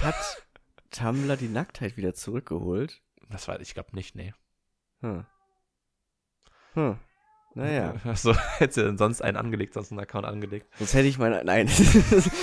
[0.01, 0.47] Hat
[0.91, 3.01] Tumblr die Nacktheit wieder zurückgeholt?
[3.29, 4.33] Das war, ich glaube nicht, nee.
[5.01, 5.25] Hm.
[6.73, 6.99] Hm.
[7.57, 7.95] Naja.
[8.03, 10.67] Achso, hättest du denn sonst einen angelegt, sonst einen Account angelegt?
[10.77, 11.67] Sonst hätte ich meinen, nein,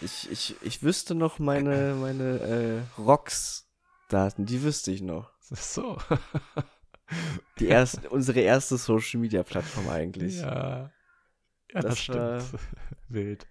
[0.00, 5.30] ich, ich, ich wüsste noch meine, meine äh, Rocks-Daten, die wüsste ich noch.
[5.40, 5.98] So.
[7.58, 10.38] Die erste, unsere erste Social-Media-Plattform eigentlich.
[10.38, 10.90] Ja.
[11.72, 12.18] Ja, das, das stimmt.
[12.18, 12.42] War,
[13.08, 13.46] Wild.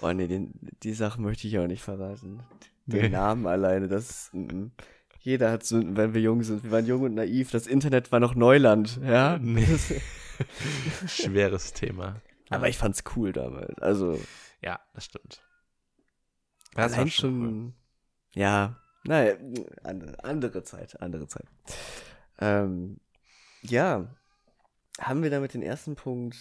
[0.00, 2.42] Oh nee, den, die Sache möchte ich auch nicht verraten.
[2.86, 3.08] Den nee.
[3.08, 4.72] Namen alleine, das m
[5.20, 6.64] jeder hat Sünden, wenn wir jung sind.
[6.64, 7.50] Wir waren jung und naiv.
[7.50, 9.36] Das Internet war noch Neuland, ja?
[9.38, 9.66] Nee.
[11.06, 12.22] Schweres Thema.
[12.48, 13.78] Aber ich fand's cool damals.
[13.78, 14.18] Also.
[14.62, 15.42] Ja, das stimmt.
[16.74, 17.64] Das war schon.
[17.66, 17.72] Cool.
[18.34, 19.36] Ja, naja,
[20.22, 21.46] andere, Zeit, andere Zeit.
[22.40, 23.00] Ähm,
[23.62, 24.06] ja.
[25.00, 26.36] Haben wir damit den ersten Punkt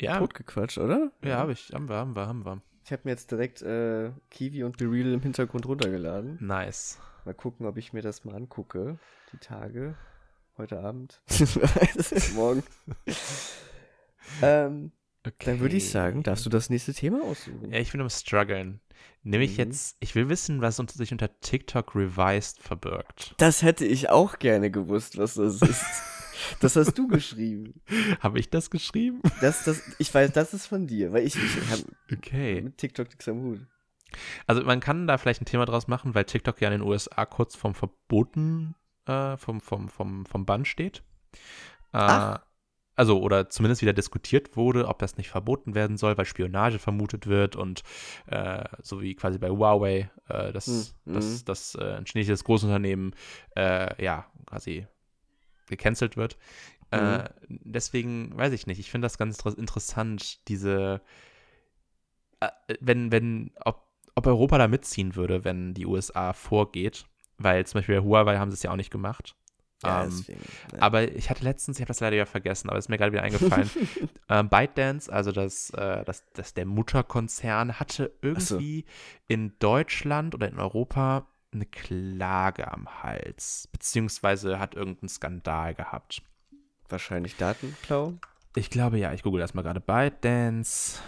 [0.00, 0.18] ja.
[0.18, 1.12] totgequatscht, oder?
[1.22, 1.72] Ja, habe ich.
[1.72, 2.60] Haben wir, haben wir, haben wir.
[2.84, 6.38] Ich habe mir jetzt direkt äh, Kiwi und Bereal im Hintergrund runtergeladen.
[6.40, 6.98] Nice.
[7.24, 8.98] Mal gucken, ob ich mir das mal angucke,
[9.32, 9.96] die Tage.
[10.58, 11.20] Heute Abend.
[12.34, 12.62] Morgen.
[14.42, 14.92] ähm,
[15.26, 15.46] okay.
[15.46, 17.72] Dann würde ich sagen, darfst du das nächste Thema aussuchen.
[17.72, 18.80] Ja, ich bin am struggeln.
[19.22, 19.64] Nämlich mhm.
[19.64, 23.34] jetzt, ich will wissen, was sich unter TikTok Revised verbirgt.
[23.38, 25.84] Das hätte ich auch gerne gewusst, was das ist.
[26.60, 27.80] Das hast du geschrieben.
[28.20, 29.22] Habe ich das geschrieben?
[29.40, 32.60] Das, das, ich weiß, das ist von dir, weil ich, ich habe okay.
[32.60, 33.60] mit TikTok nichts am Hut.
[34.46, 37.24] Also man kann da vielleicht ein Thema draus machen, weil TikTok ja in den USA
[37.24, 38.74] kurz vom Verboten,
[39.06, 41.02] äh, vom, vom, vom, vom Bann steht.
[41.92, 42.36] Äh,
[42.96, 47.26] also, oder zumindest wieder diskutiert wurde, ob das nicht verboten werden soll, weil Spionage vermutet
[47.26, 47.82] wird und
[48.26, 51.44] äh, so wie quasi bei Huawei, äh, dass, hm, dass, hm.
[51.44, 53.14] dass äh, ein chinesisches Großunternehmen
[53.54, 54.86] äh, ja quasi
[55.68, 56.38] gecancelt wird.
[56.90, 57.24] Äh, mhm.
[57.48, 58.78] Deswegen weiß ich nicht.
[58.78, 61.00] Ich finde das ganz interessant, diese,
[62.40, 62.48] äh,
[62.80, 63.82] wenn, wenn, ob,
[64.14, 67.06] ob Europa da mitziehen würde, wenn die USA vorgeht.
[67.38, 69.36] Weil zum Beispiel bei Huawei haben sie es ja auch nicht gemacht.
[69.82, 70.40] Ja, ähm, deswegen,
[70.72, 70.80] ja.
[70.80, 73.12] Aber ich hatte letztens, ich habe das leider ja vergessen, aber es ist mir gerade
[73.12, 73.70] wieder eingefallen.
[74.28, 78.92] ähm, ByteDance, also das, äh, das, das der Mutterkonzern, hatte irgendwie so.
[79.28, 86.22] in Deutschland oder in Europa eine Klage am Hals, beziehungsweise hat irgendeinen Skandal gehabt.
[86.88, 88.14] Wahrscheinlich Datenklau?
[88.54, 91.00] Ich glaube ja, ich google erstmal gerade ByteDance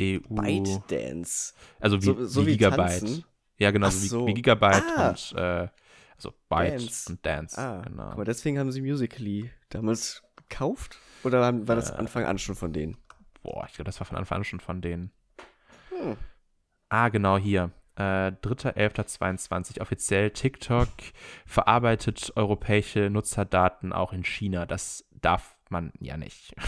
[0.00, 0.18] EU.
[0.28, 1.54] ByteDance.
[1.80, 3.00] Also wie, so, so wie, wie Gigabyte.
[3.00, 3.24] Tanzen?
[3.58, 4.22] Ja, genau, so.
[4.22, 5.08] Wie, wie, Gigabyte ah.
[5.10, 5.68] und äh,
[6.16, 7.10] also Byte Dance.
[7.10, 7.60] und Dance.
[7.60, 8.04] Ah, genau.
[8.04, 10.98] Aber deswegen haben sie Musically damals gekauft?
[11.24, 12.96] Oder war das äh, Anfang an schon von denen?
[13.42, 15.12] Boah, ich glaube, das war von Anfang an schon von denen.
[15.90, 16.16] Hm.
[16.88, 20.88] Ah, genau, hier äh, 3.11.22 offiziell TikTok
[21.46, 24.66] verarbeitet europäische Nutzerdaten auch in China.
[24.66, 26.54] Das darf man ja nicht.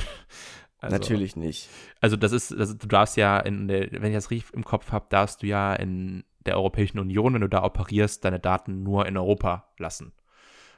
[0.81, 1.69] Also, Natürlich nicht.
[2.01, 4.93] Also das ist, also du darfst ja, in der, wenn ich das richtig im Kopf
[4.93, 9.07] habe, darfst du ja in der Europäischen Union, wenn du da operierst, deine Daten nur
[9.07, 10.13] in Europa lassen.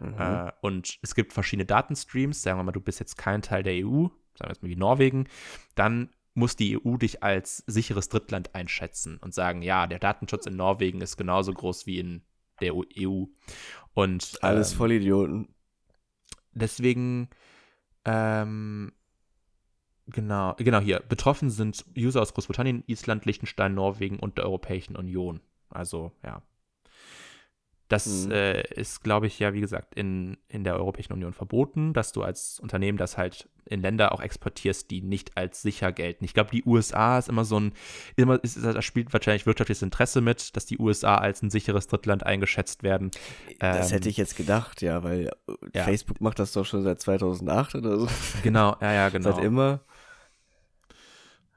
[0.00, 0.14] Mhm.
[0.18, 2.42] Äh, und es gibt verschiedene Datenstreams.
[2.42, 4.76] Sagen wir mal, du bist jetzt kein Teil der EU, sagen wir jetzt mal wie
[4.76, 5.28] Norwegen.
[5.74, 10.56] Dann muss die EU dich als sicheres Drittland einschätzen und sagen, ja, der Datenschutz in
[10.56, 12.22] Norwegen ist genauso groß wie in
[12.60, 13.24] der EU.
[13.94, 15.48] Und alles ähm, Vollidioten.
[16.52, 17.28] Deswegen,
[18.04, 18.92] ähm,
[20.06, 21.00] genau, genau hier.
[21.00, 25.40] Betroffen sind User aus Großbritannien, Island, Liechtenstein, Norwegen und der Europäischen Union.
[25.70, 26.42] Also, ja.
[27.90, 28.30] Das mhm.
[28.30, 32.22] äh, ist, glaube ich, ja, wie gesagt, in, in der Europäischen Union verboten, dass du
[32.22, 36.24] als Unternehmen das halt in Länder auch exportierst, die nicht als sicher gelten.
[36.24, 37.72] Ich glaube, die USA ist immer so ein,
[38.14, 42.24] immer, ist, das spielt wahrscheinlich wirtschaftliches Interesse mit, dass die USA als ein sicheres Drittland
[42.24, 43.10] eingeschätzt werden.
[43.58, 45.82] Das ähm, hätte ich jetzt gedacht, ja, weil äh, ja.
[45.82, 48.08] Facebook macht das doch schon seit 2008 oder so.
[48.44, 49.32] Genau, ja, ja, genau.
[49.32, 49.80] Seit immer.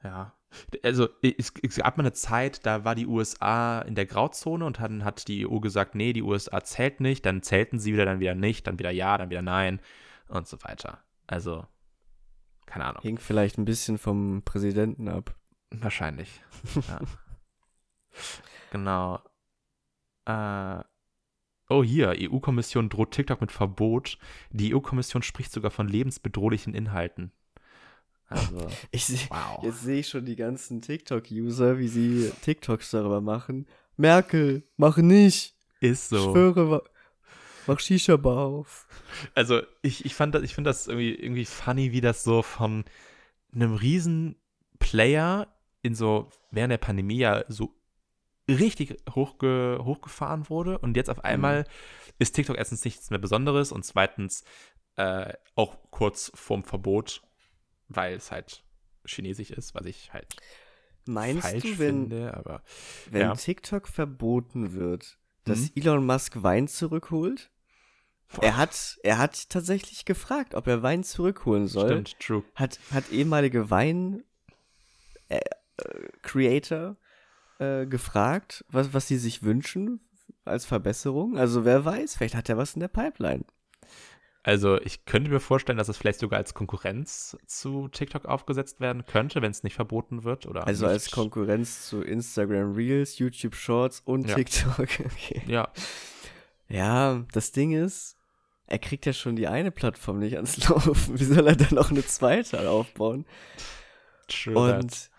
[0.02, 0.34] Ja,
[0.82, 4.80] also es, es, gab mal eine Zeit, da war die USA in der Grauzone und
[4.80, 8.20] dann hat die EU gesagt, nee, die USA zählt nicht, dann zählten sie wieder, dann
[8.20, 9.80] wieder nicht, dann wieder ja, dann wieder nein
[10.28, 11.02] und so weiter.
[11.26, 11.66] Also,
[12.66, 13.02] keine Ahnung.
[13.02, 15.34] Hing vielleicht ein bisschen vom Präsidenten ab.
[15.70, 16.42] Wahrscheinlich.
[16.88, 17.00] ja.
[18.70, 19.20] Genau.
[20.24, 20.82] Äh,
[21.68, 24.18] oh, hier, EU-Kommission droht TikTok mit Verbot.
[24.50, 27.30] Die EU-Kommission spricht sogar von lebensbedrohlichen Inhalten.
[28.26, 29.62] Also, ich seh, wow.
[29.62, 33.66] Jetzt sehe ich schon die ganzen TikTok-User, wie sie TikToks darüber machen.
[33.96, 35.54] Merkel, mach nicht.
[35.80, 36.16] Ist so.
[36.16, 36.82] Ich schwöre,
[37.66, 38.86] mach Shisha-Bar auf.
[39.34, 42.84] Also, ich, ich, fand das, ich finde das irgendwie, irgendwie funny, wie das so von
[43.54, 44.36] einem riesen
[44.78, 45.46] Player
[45.82, 47.74] in so während der Pandemie ja so
[48.48, 51.24] richtig hochge hochgefahren wurde und jetzt auf mhm.
[51.24, 51.66] einmal mhm.
[52.18, 54.44] ist TikTok erstens nichts mehr Besonderes und zweitens
[54.96, 57.22] äh, auch kurz vorm Verbot,
[57.96, 58.64] weil es halt
[59.06, 60.36] chinesisch ist, was ich halt
[61.06, 62.62] Meinst falsch du, wenn, finde, aber
[63.10, 63.34] wenn ja.
[63.34, 65.70] TikTok verboten wird, dass Mhm.
[65.74, 67.50] Elon Musk Wein zurückholt?
[68.40, 71.88] Er hat, er hat tatsächlich gefragt, ob er Wein zurückholen soll.
[71.90, 72.44] Stimmt, true.
[72.54, 74.24] Hat, hat ehemalige Wein
[75.28, 75.36] äh,
[75.76, 76.96] äh, Creator
[77.58, 80.00] äh, gefragt, was, was sie sich wünschen
[80.44, 81.38] als Verbesserung.
[81.38, 83.44] Also wer weiß, vielleicht hat er was in der Pipeline.
[84.46, 89.06] Also ich könnte mir vorstellen, dass es vielleicht sogar als Konkurrenz zu TikTok aufgesetzt werden
[89.06, 90.44] könnte, wenn es nicht verboten wird.
[90.46, 90.92] Oder Also nicht.
[90.92, 94.34] als Konkurrenz zu Instagram Reels, YouTube Shorts und Ja.
[94.36, 94.76] TikTok.
[94.78, 95.42] Okay.
[95.46, 95.72] Ja,
[96.68, 98.16] Ja, das Ding ist,
[98.66, 101.18] er kriegt ja schon die eine Plattform nicht ans Laufen.
[101.18, 103.24] Wie soll er dann noch eine zweite aufbauen?
[104.28, 104.54] true.
[104.54, 104.82] that.
[104.82, 105.10] Und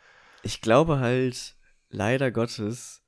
[0.43, 1.55] ich glaube halt,
[1.89, 3.01] leider Gottes,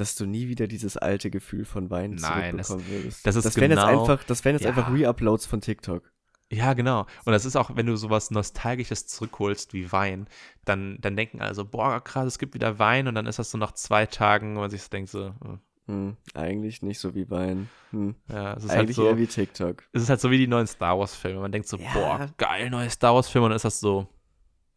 [0.00, 3.26] dass du nie wieder dieses alte Gefühl von Wein Nein, das- zurückbekommen würdest.
[3.26, 4.70] das ist das wären jetzt genau- einfach, das wären jetzt Ja.
[4.70, 6.10] einfach Reuploads von TikTok.
[6.50, 7.00] Ja, genau.
[7.26, 10.28] Und das ist auch, wenn du sowas Nostalgisches zurückholst wie Wein,
[10.64, 13.50] dann, dann denken alle so, boah, krass, es gibt wieder Wein und dann ist das
[13.50, 17.14] so nach zwei Tagen, wo man sich so denkt so, hm, Hm, eigentlich nicht so
[17.14, 17.68] wie Wein.
[17.92, 18.14] Hm.
[18.30, 19.84] ja, es ist halt Eigentlich so, eher wie TikTok.
[19.92, 21.40] es ist halt so wie die neuen Star Wars Filme.
[21.40, 21.92] Man denkt so, Ja.
[21.94, 24.06] boah, geil, neue Star Wars Filme und dann ist das so,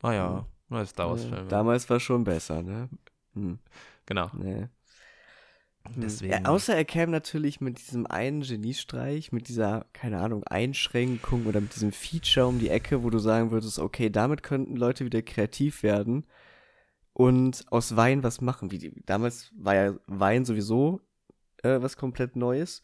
[0.01, 0.45] ah ja, Hm.
[0.69, 1.47] neue Star Wars Äh, Filme.
[1.47, 2.88] damals war schon besser, ne?
[3.34, 3.59] Hm.
[4.05, 4.30] genau.
[4.34, 4.67] Nee.
[5.93, 6.01] Hm.
[6.01, 6.32] Deswegen.
[6.32, 11.59] Ja, außer er käme natürlich mit diesem einen Geniestreich, mit dieser, keine Ahnung, Einschränkung oder
[11.61, 15.21] mit diesem Feature um die Ecke, wo du sagen würdest, okay, damit könnten Leute wieder
[15.21, 16.25] kreativ werden
[17.13, 18.71] und aus Wein was machen.
[18.71, 21.01] Wie die, damals war ja Wein sowieso
[21.63, 22.84] äh, was komplett Neues.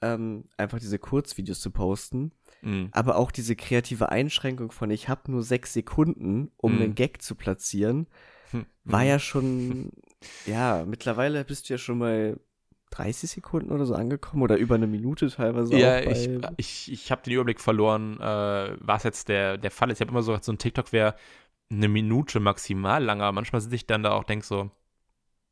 [0.00, 2.32] Ähm, einfach diese Kurzvideos zu posten.
[2.62, 2.88] Mhm.
[2.92, 6.82] Aber auch diese kreative Einschränkung von ich habe nur sechs Sekunden, um Mhm.
[6.82, 8.06] einen Gag zu platzieren.
[8.84, 9.08] War Mhm.
[9.08, 9.90] ja schon,
[10.46, 12.38] ja, mittlerweile bist du ja schon mal
[12.90, 17.22] 30 Sekunden oder so angekommen oder über eine Minute teilweise Ja, ich, ich, ich habe
[17.22, 19.98] den Überblick verloren, äh, was jetzt der, der Fall ist.
[19.98, 21.14] Ich habe immer so, so ein TikTok wäre
[21.70, 24.70] eine Minute maximal lang, aber manchmal sitze ich dann da auch denk so,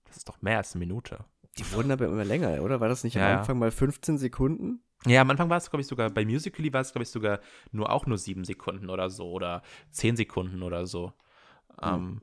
[0.05, 1.25] das ist doch mehr als eine Minute.
[1.59, 2.81] die wurden aber immer länger, oder?
[2.81, 3.39] War das nicht Ja, am.
[3.41, 4.81] Anfang mal 15 Sekunden?
[5.07, 7.41] Ja, am Anfang war es, glaube ich, sogar, bei Musically war es, glaube ich, sogar
[7.71, 11.13] nur auch nur sieben Sekunden oder so oder zehn Sekunden oder so.
[11.83, 12.23] Ähm,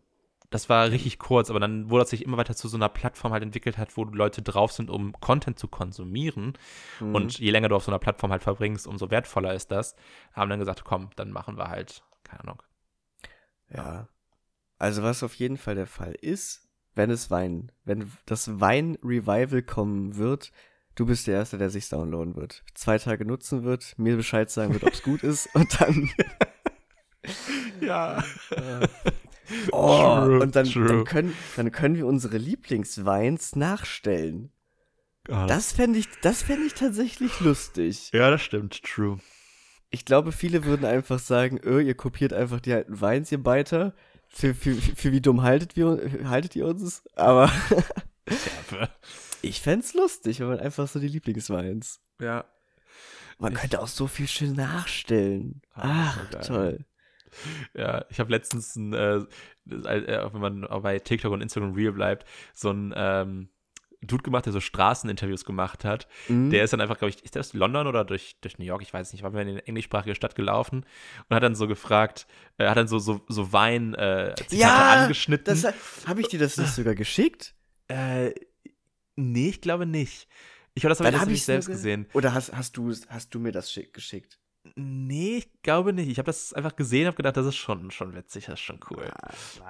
[0.53, 3.33] das war richtig kurz, aber dann wurde es sich immer weiter zu so einer Plattform
[3.33, 6.53] halt entwickelt hat, wo Leute drauf sind, um Content zu konsumieren.
[6.99, 7.15] Mhm.
[7.15, 9.95] Und je länger du auf so einer Plattform halt verbringst, umso wertvoller ist das.
[10.31, 12.63] Haben dann gesagt, komm, dann machen wir halt, keine Ahnung.
[13.69, 14.07] Ja.
[14.77, 20.17] Also was auf jeden Fall der Fall ist, wenn es Wein, wenn das Wein-Revival kommen
[20.17, 20.51] wird,
[20.93, 22.63] du bist der Erste, der sich's downloaden wird.
[22.75, 26.11] Zwei Tage nutzen wird, mir Bescheid sagen wird, ob's gut ist und dann
[27.81, 28.23] Ja.
[28.51, 28.87] Äh,
[29.71, 34.51] oh, True, und dann, dann, können, dann können wir unsere Lieblingsweins nachstellen.
[35.25, 38.09] Das fände ich, das fänd ich tatsächlich lustig.
[38.11, 39.19] ja, das stimmt, true.
[39.89, 43.93] Ich glaube, viele würden einfach sagen, öh, ihr kopiert einfach die alten Weins, ihr Beiter.
[44.27, 47.03] Für, für, für wie dumm haltet, wir, haltet ihr uns?
[47.15, 47.51] Aber
[49.41, 51.99] ich fänd's lustig, wenn man einfach so die Lieblingsweins.
[52.19, 52.45] Ja.
[53.37, 55.61] Man Ich- könnte auch so viel schön nachstellen.
[55.75, 56.41] Ah, Ach, geil.
[56.45, 56.85] toll.
[57.73, 59.21] Ja, ich habe letztens, ein, äh,
[59.69, 63.49] äh, auch wenn man bei TikTok und Instagram Real bleibt, so ein ähm,
[64.05, 66.07] Dude gemacht, der so Straßeninterviews gemacht hat.
[66.27, 66.49] Mhm.
[66.49, 68.81] Der ist dann einfach, glaube ich, ist der aus London oder durch, durch New York,
[68.81, 70.85] ich weiß nicht, war in eine englischsprachige Stadt gelaufen
[71.29, 72.27] und hat dann so gefragt,
[72.57, 75.61] äh, hat dann so, so, so Wein äh, Ja, angeschnitten.
[75.61, 75.73] Das,
[76.05, 77.55] habe ich dir das nicht sogar geschickt?
[77.87, 78.31] äh,
[79.15, 80.27] nee, ich glaube nicht.
[80.75, 82.07] Ich habe das aber Dann erst hab selbst gesehen.
[82.13, 84.39] Oder hast, hast, du, hast du mir das schick, geschickt?
[84.75, 86.07] Nee, ich glaube nicht.
[86.07, 88.79] Ich habe das einfach gesehen, habe gedacht, das ist schon, schon witzig, das ist schon
[88.89, 89.11] cool.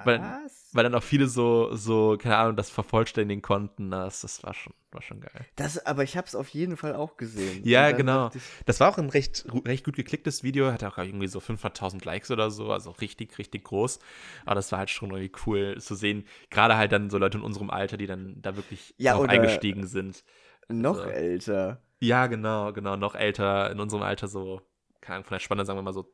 [0.04, 0.70] Weil- Was?
[0.72, 3.90] Weil dann auch viele so, so, keine Ahnung, das vervollständigen konnten.
[3.90, 5.44] Das, das war schon, war schon geil.
[5.56, 7.62] Das, aber ich habe es auf jeden Fall auch gesehen.
[7.64, 8.30] Ja, genau.
[8.66, 12.30] Das war auch ein recht, recht gut geklicktes Video, hatte auch irgendwie so 500.000 Likes
[12.30, 13.98] oder so, also richtig, richtig groß.
[14.46, 16.24] Aber das war halt schon irgendwie cool zu sehen.
[16.50, 20.22] Gerade halt dann so Leute in unserem Alter, die dann da wirklich Ja, eingestiegen sind.
[20.68, 21.80] Noch Also- älter.
[22.00, 24.60] Ja, genau, genau, noch älter, in unserem Alter so,
[25.04, 26.10] keine Ahnung, von der Spanne sagen wir mal so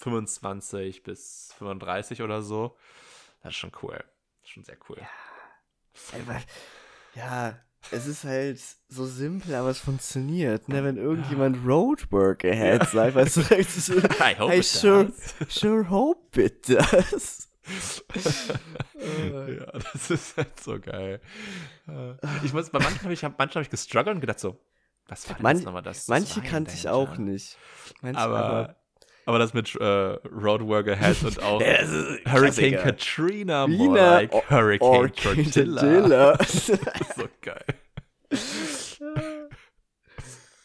[0.00, 2.76] 25 bis 35 oder so.
[3.42, 4.02] Das ist schon cool.
[4.44, 4.98] schon sehr cool.
[6.12, 6.40] Einfach,
[7.14, 7.58] ja,
[7.90, 10.68] es ist halt so simpel, aber es funktioniert.
[10.68, 10.84] Ne?
[10.84, 15.34] Wenn irgendjemand Roadwork ahead sagt, weißt du, recht so, I hope I sure, does.
[15.48, 17.48] sure hope it does.
[18.94, 21.20] ja, das ist halt so geil.
[21.86, 22.14] Äh,
[22.44, 24.58] Ich muss, bei manchen habe ich, manchen hab ich gestruggelt und gedacht so,
[25.10, 26.08] was war denn Man- nochmal das?
[26.08, 27.58] Manche kannte ich auch nicht.
[28.00, 28.76] Manche, Aber,
[29.26, 32.76] aber das mit äh, Roadworker Head und auch Hurricane.
[32.76, 35.82] Katrina, more like Or- Hurricane Orchid Tortilla.
[35.82, 36.36] Dilla.
[36.36, 36.84] Das ist
[37.16, 37.64] so geil.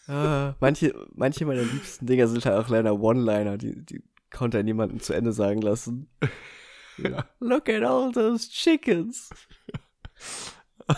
[0.08, 4.64] Ah, manche, manche meiner liebsten Dinger sind halt auch leider One-Liner, die, die konnte ja
[4.64, 6.10] niemanden zu Ende sagen lassen.
[6.98, 7.26] Ja.
[7.42, 9.30] Look at all those chickens.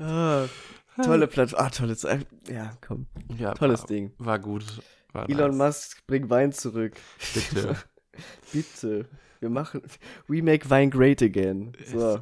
[0.00, 0.46] ah,
[0.96, 1.64] tolle Plattform.
[1.64, 2.26] Ah, tolle Zeit.
[2.48, 3.06] Ja, komm.
[3.36, 4.12] Ja, Tolles war, Ding.
[4.18, 4.64] War gut.
[5.12, 5.76] War Elon nice.
[5.76, 6.94] Musk, bring Wein zurück.
[7.34, 7.76] Bitte.
[8.52, 9.08] Bitte.
[9.40, 9.82] Wir machen.
[10.28, 11.72] We make Wein great again.
[11.86, 12.20] So.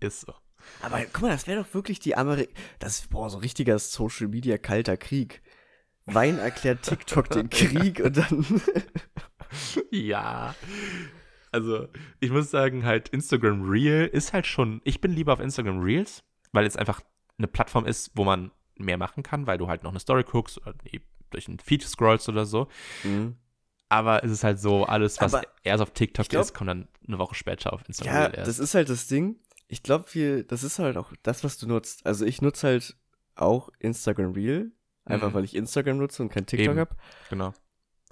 [0.00, 0.34] Ist so.
[0.80, 2.50] Aber guck mal, das wäre doch wirklich die Amerik.
[2.78, 5.42] Das boah, so richtiger Social Media kalter Krieg.
[6.06, 8.44] Wein erklärt TikTok den Krieg und dann.
[9.90, 10.54] Ja.
[11.50, 11.88] Also,
[12.20, 16.24] ich muss sagen, halt Instagram Reel ist halt schon, ich bin lieber auf Instagram Reels,
[16.52, 17.02] weil es einfach
[17.42, 20.58] eine Plattform ist, wo man mehr machen kann, weil du halt noch eine Story guckst
[20.58, 20.74] oder
[21.30, 22.68] durch einen Feed scrollst oder so.
[23.04, 23.36] Mhm.
[23.88, 26.88] Aber es ist halt so, alles, was Aber erst auf TikTok glaub- ist, kommt dann
[27.06, 28.48] eine Woche später auf Instagram Ja, erst.
[28.48, 29.36] das ist halt das Ding.
[29.68, 32.06] Ich glaube, das ist halt auch das, was du nutzt.
[32.06, 32.96] Also ich nutze halt
[33.34, 34.72] auch Instagram Reel,
[35.04, 35.34] einfach Mhm.
[35.34, 36.80] weil ich Instagram nutze und kein TikTok Eben.
[36.80, 36.96] hab.
[37.28, 37.52] genau.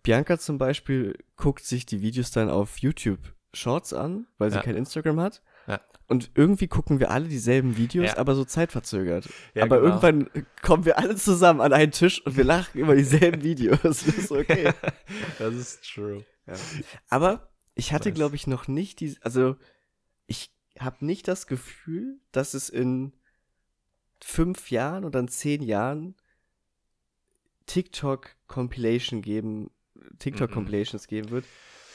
[0.02, 3.18] Bianca zum Beispiel guckt sich die Videos dann auf YouTube
[3.52, 4.62] Shorts an, weil sie Ja.
[4.62, 5.42] kein Instagram hat.
[5.66, 5.80] Ja.
[6.08, 8.16] Und irgendwie gucken wir alle dieselben Videos, Ja.
[8.18, 9.28] aber so zeitverzögert.
[9.54, 9.88] Ja, aber genau.
[9.88, 10.30] irgendwann
[10.62, 13.80] kommen wir alle zusammen an einen Tisch und wir lachen über dieselben Videos.
[13.82, 14.72] Das ist okay.
[15.38, 16.24] das ist true.
[17.08, 19.56] Aber ich hatte, glaube ich, noch nicht die, also
[20.26, 23.12] ich habe nicht das Gefühl, dass es in
[24.20, 26.14] fünf Jahren oder in zehn Jahren
[27.66, 29.70] TikTok-Compilation geben,
[30.18, 31.44] TikTok-Compilations geben wird,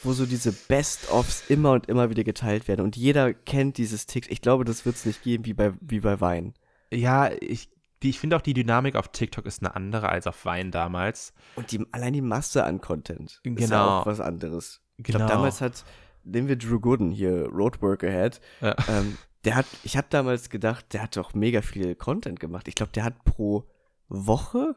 [0.05, 4.31] wo so diese Best-ofs immer und immer wieder geteilt werden und jeder kennt dieses TikTok.
[4.31, 6.53] Ich glaube, das wird es nicht geben wie bei, wie bei Wein.
[6.91, 7.69] Ja, ich,
[8.03, 11.33] die, ich finde auch die Dynamik auf TikTok ist eine andere als auf Wein damals.
[11.55, 13.99] Und die, allein die Masse an Content ist ja Genau.
[14.01, 14.81] auch was anderes.
[14.97, 15.19] Ich Genau.
[15.19, 15.83] glaube, damals hat,
[16.23, 18.75] nehmen wir Drew Gooden hier, Roadwork Ahead, Ja.
[18.87, 22.67] ähm, der hat, ich habe damals gedacht, der hat doch mega viel Content gemacht.
[22.67, 23.67] Ich glaube, der hat pro
[24.07, 24.75] Woche,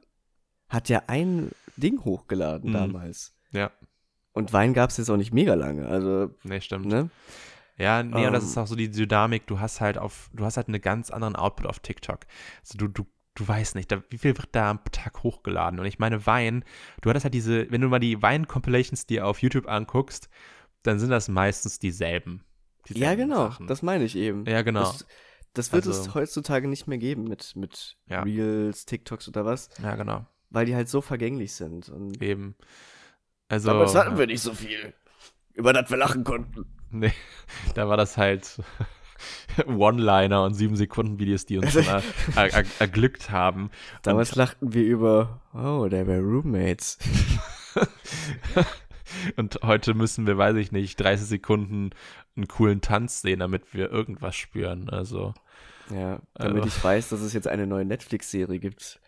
[0.68, 2.74] hat der ein Ding hochgeladen Mhm.
[2.74, 3.34] damals.
[3.52, 3.70] Ja,
[4.38, 6.86] Und Wein gab es jetzt auch nicht mega lange, also, nee, stimmt.
[6.86, 7.10] ne?
[7.76, 8.48] Ja, nee, und das Ähm.
[8.50, 11.36] ist auch so die Dynamik, du hast halt auf, du hast halt einen ganz anderen
[11.36, 12.20] Output auf TikTok.
[12.60, 15.78] Also du, du, du weißt nicht, da, wie viel wird da am Tag hochgeladen?
[15.78, 16.64] Und ich meine, Wein,
[17.02, 20.28] du hattest halt diese, wenn du mal die Wein-Compilations dir auf YouTube anguckst,
[20.82, 22.42] dann sind das meistens dieselben.
[22.88, 23.66] Ja, dieselben genau, Sachen.
[23.68, 24.44] das meine ich eben.
[24.46, 24.80] ja, genau.
[24.82, 25.06] Das,
[25.54, 28.22] das wird es Also- heutzutage nicht mehr geben mit, mit Ja.
[28.22, 30.26] Reels, TikToks oder was, ja, genau.
[30.50, 31.88] weil die halt so vergänglich sind.
[31.90, 32.56] Und Eben.
[33.48, 34.92] Also, Damals hatten wir nicht so viel,
[35.54, 36.66] über das wir lachen konnten.
[36.90, 37.12] Nee,
[37.74, 38.60] da war das halt
[39.66, 42.02] One-Liner und sieben Sekunden Videos, die uns er,
[42.36, 43.70] er, erglückt haben.
[44.02, 46.98] Damals lachten wir über, oh, der wäre Roommates.
[49.36, 51.90] Und heute müssen wir, weiß ich nicht, 30 Sekunden
[52.36, 54.90] einen coolen Tanz sehen, damit wir irgendwas spüren.
[54.90, 55.32] Also,
[55.90, 59.00] Ja, damit Also- ich weiß, dass es jetzt eine neue Netflix-Serie gibt,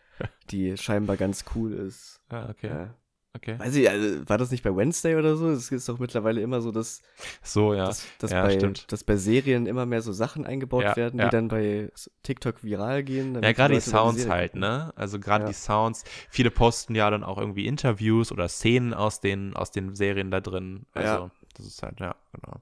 [0.51, 2.21] die scheinbar ganz cool ist.
[2.31, 2.95] ah, okay, Ja.
[3.35, 3.59] Okay.
[3.59, 5.49] Weiß ich, also, war das nicht bei Wednesday oder so?
[5.51, 7.03] Es ist doch mittlerweile immer so, dass,
[7.43, 7.87] So, ja.
[7.87, 8.91] dass, dass, Ja, bei, stimmt.
[8.93, 11.27] dass bei Serien immer mehr so Sachen eingebaut Ja, werden, ja.
[11.27, 11.91] die dann bei
[12.23, 13.35] TikTok viral gehen.
[13.43, 14.93] Ja, gerade die Sounds halt, ne?
[14.97, 16.05] Also gerade die Sounds.
[16.29, 20.41] Viele posten ja dann auch irgendwie Interviews oder Szenen aus den, aus den Serien da
[20.41, 20.87] drin.
[20.93, 21.31] Also, Ja.
[21.55, 22.61] das ist halt, ja, genau.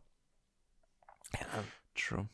[1.35, 1.65] Ja.
[1.95, 2.29] True.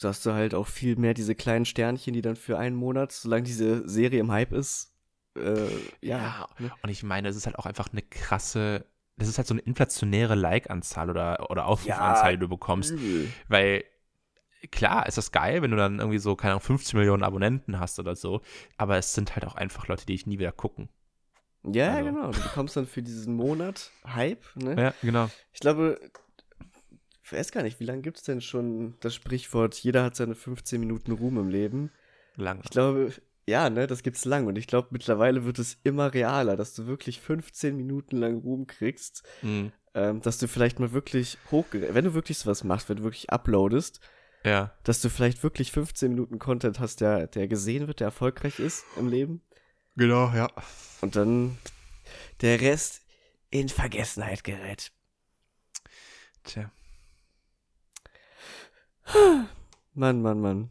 [0.00, 3.10] So hast du halt auch viel mehr diese kleinen Sternchen, die dann für einen Monat,
[3.10, 4.92] solange diese Serie im Hype ist,
[5.38, 5.68] äh,
[6.06, 6.18] ja.
[6.18, 6.70] Ja, ne?
[6.82, 8.86] Und ich meine, es ist halt auch einfach eine krasse,
[9.16, 12.92] das ist halt so eine inflationäre Like-Anzahl oder, oder Aufrufanzahl, die du bekommst.
[12.92, 13.28] Übel.
[13.48, 13.84] Weil,
[14.70, 17.98] klar, ist das geil, wenn du dann irgendwie so, keine Ahnung, 50 Millionen Abonnenten hast
[17.98, 18.40] oder so.
[18.76, 20.88] Aber es sind halt auch einfach Leute, die ich nie wieder gucken.
[21.64, 22.30] Ja, Also- genau.
[22.30, 24.80] Du bekommst dann für diesen Monat Hype, ne?
[24.80, 25.28] Ja, genau.
[25.52, 25.98] Ich glaube,
[27.24, 30.34] ich weiß gar nicht, wie lange gibt es denn schon das Sprichwort, jeder hat seine
[30.34, 31.90] 15 Minuten Ruhm im Leben?
[32.36, 32.60] Lang.
[32.62, 33.12] Ich glaube,
[33.48, 34.46] ja, ne, das gibt's lang.
[34.46, 38.66] Und ich glaube, mittlerweile wird es immer realer, dass du wirklich 15 Minuten lang Ruhm
[38.66, 39.72] kriegst, Mhm.
[39.94, 41.94] ähm, dass du vielleicht mal wirklich hochge...
[41.94, 44.00] Wenn du wirklich sowas machst, wenn du wirklich uploadest,
[44.44, 48.58] Ja, dass du vielleicht wirklich 15 Minuten Content hast, der, der gesehen wird, der erfolgreich
[48.60, 49.42] ist im Leben.
[49.96, 50.48] genau, ja.
[51.00, 51.58] Und dann
[52.40, 53.02] der Rest
[53.50, 54.92] in Vergessenheit gerät.
[56.44, 56.70] Tja.
[59.94, 60.70] Mann, Mann, Mann.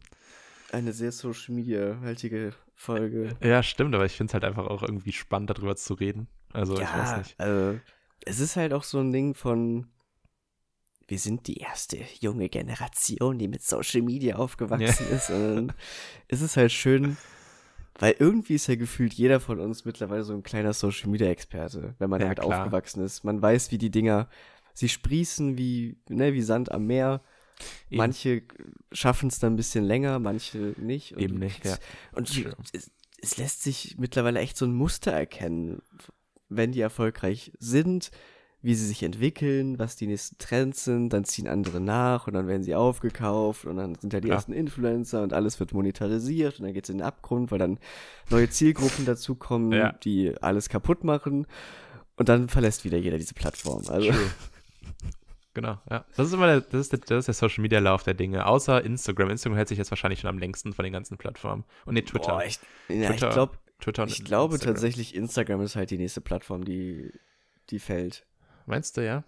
[0.72, 3.36] Eine sehr Social Media haltige Folge.
[3.42, 6.28] Ja, stimmt, aber ich finde es halt einfach auch irgendwie spannend, darüber zu reden.
[6.52, 7.40] Also, ja, ich weiß nicht.
[7.40, 7.80] Also,
[8.24, 9.88] es ist halt auch so ein Ding von,
[11.08, 15.16] wir sind die erste junge Generation, die mit Social Media aufgewachsen ja.
[15.16, 15.28] ist.
[15.28, 15.72] Und dann
[16.28, 17.16] ist es halt schön,
[17.98, 21.96] weil irgendwie ist ja gefühlt jeder von uns mittlerweile so ein kleiner Social Media Experte,
[21.98, 22.60] wenn man ja, damit klar.
[22.60, 23.24] aufgewachsen ist.
[23.24, 24.28] Man weiß, wie die Dinger,
[24.72, 27.22] sie sprießen wie, ne, wie Sand am Meer.
[27.90, 27.98] Eben.
[27.98, 28.42] Manche
[28.92, 31.14] schaffen es dann ein bisschen länger, manche nicht.
[31.14, 31.76] Und Eben nicht, ja.
[32.12, 32.30] Und
[32.72, 32.90] es,
[33.20, 35.82] es lässt sich mittlerweile echt so ein Muster erkennen,
[36.48, 38.10] wenn die erfolgreich sind,
[38.60, 42.48] wie sie sich entwickeln, was die nächsten Trends sind, dann ziehen andere nach und dann
[42.48, 44.34] werden sie aufgekauft und dann sind ja die ja.
[44.34, 47.78] ersten Influencer und alles wird monetarisiert und dann geht es in den Abgrund, weil dann
[48.30, 49.92] neue Zielgruppen dazukommen, ja.
[49.92, 51.46] die alles kaputt machen
[52.16, 53.84] und dann verlässt wieder jeder diese Plattform.
[53.88, 54.12] Also.
[55.54, 56.04] Genau, ja.
[56.16, 58.46] Das ist immer der, das ist der, das ist der Social Media Lauf der Dinge.
[58.46, 59.30] Außer Instagram.
[59.30, 61.64] Instagram hält sich jetzt wahrscheinlich schon am längsten von den ganzen Plattformen.
[61.84, 62.32] Und nee, Twitter.
[62.32, 64.74] Boah, ich, ja, Twitter, ich, glaub, Twitter ich glaube Instagram.
[64.74, 67.12] tatsächlich, Instagram ist halt die nächste Plattform, die,
[67.70, 68.26] die fällt.
[68.66, 69.24] Meinst du, ja?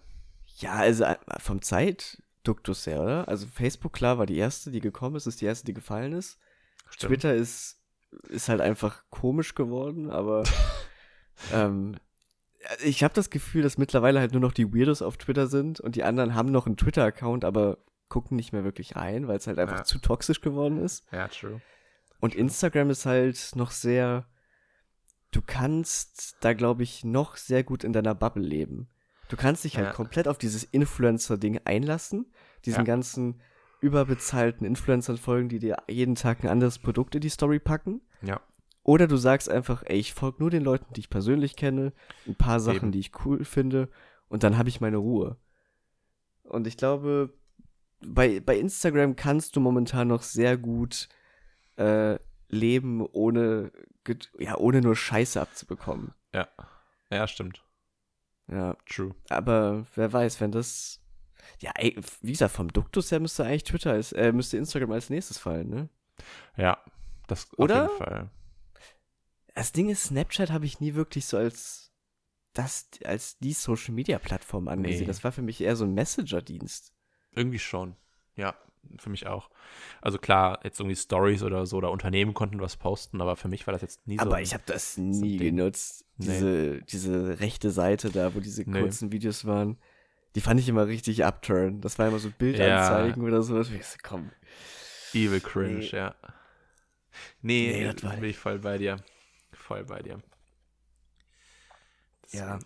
[0.59, 3.27] Ja, also äh, vom Zeitduktus her, oder?
[3.27, 6.37] Also Facebook, klar, war die erste, die gekommen ist, ist die erste, die gefallen ist.
[6.89, 7.09] Stimmt.
[7.09, 7.81] Twitter ist,
[8.29, 10.43] ist halt einfach komisch geworden, aber
[11.53, 11.95] ähm,
[12.83, 15.95] ich habe das Gefühl, dass mittlerweile halt nur noch die Weirdos auf Twitter sind und
[15.95, 19.57] die anderen haben noch einen Twitter-Account, aber gucken nicht mehr wirklich rein, weil es halt
[19.57, 19.83] einfach ja.
[19.83, 21.05] zu toxisch geworden ist.
[21.11, 21.61] Ja, true.
[22.19, 22.41] Und true.
[22.41, 24.27] Instagram ist halt noch sehr,
[25.31, 28.89] du kannst da, glaube ich, noch sehr gut in deiner Bubble leben.
[29.29, 29.93] Du kannst dich halt ja.
[29.93, 32.33] komplett auf dieses Influencer-Ding einlassen,
[32.65, 32.83] diesen ja.
[32.83, 33.41] ganzen
[33.79, 38.01] überbezahlten Influencern folgen, die dir jeden Tag ein anderes Produkt in die Story packen.
[38.21, 38.41] Ja.
[38.83, 41.93] Oder du sagst einfach, ey, ich folge nur den Leuten, die ich persönlich kenne,
[42.27, 42.91] ein paar Sachen, Eben.
[42.91, 43.89] die ich cool finde,
[44.27, 45.37] und dann habe ich meine Ruhe.
[46.43, 47.33] Und ich glaube,
[48.03, 51.09] bei, bei Instagram kannst du momentan noch sehr gut
[51.75, 52.17] äh,
[52.47, 53.71] leben, ohne,
[54.39, 56.13] ja, ohne nur Scheiße abzubekommen.
[56.33, 56.47] Ja.
[57.11, 57.63] Ja, stimmt.
[58.47, 59.13] Ja, true.
[59.29, 60.99] Aber wer weiß, wenn das.
[61.59, 65.09] Ja, ey, wie gesagt, vom Duktus her müsste eigentlich Twitter als, äh, müsste Instagram als
[65.09, 65.89] nächstes fallen, ne?
[66.55, 66.77] Ja,
[67.27, 67.85] das Oder?
[67.85, 68.29] auf jeden Fall.
[69.55, 71.91] Das Ding ist, Snapchat habe ich nie wirklich so als
[72.53, 75.01] das, als die Social Media Plattform angesehen.
[75.01, 75.07] Nee.
[75.07, 76.93] Das war für mich eher so ein Messenger-Dienst.
[77.33, 77.95] Irgendwie schon.
[78.35, 78.55] Ja,
[78.97, 79.49] für mich auch.
[80.01, 83.67] Also klar, jetzt irgendwie Stories oder so oder Unternehmen konnten was posten, aber für mich
[83.67, 84.33] war das jetzt nie aber so.
[84.35, 86.05] Aber ich habe das nie so genutzt.
[86.17, 86.83] Diese, nee.
[86.89, 88.79] diese rechte Seite da, wo diese nee.
[88.79, 89.77] kurzen Videos waren,
[90.35, 91.81] die fand ich immer richtig upturn.
[91.81, 93.27] Das war immer so Bildanzeigen ja.
[93.27, 93.69] oder sowas.
[93.69, 94.31] Ich so, komm.
[95.13, 95.89] Evil cringe, nee.
[95.91, 96.15] ja.
[97.41, 98.97] Nee, nee das bin ich voll bei dir.
[99.71, 100.21] Voll bei dir.
[102.23, 102.59] Das ja.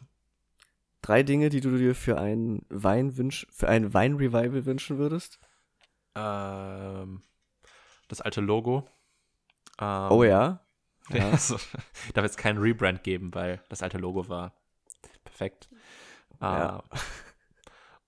[1.02, 5.40] Drei Dinge, die du dir für ein Wein wünsch, für ein Wein-Revival wünschen würdest?
[6.16, 7.22] Ähm,
[8.08, 8.88] das alte Logo.
[9.80, 10.66] Ähm, oh ja.
[11.10, 11.30] ja.
[11.30, 11.60] Also,
[12.16, 14.56] darf jetzt keinen Rebrand geben, weil das alte Logo war
[15.24, 15.70] perfekt.
[16.42, 16.80] Ja.
[16.80, 16.98] Äh,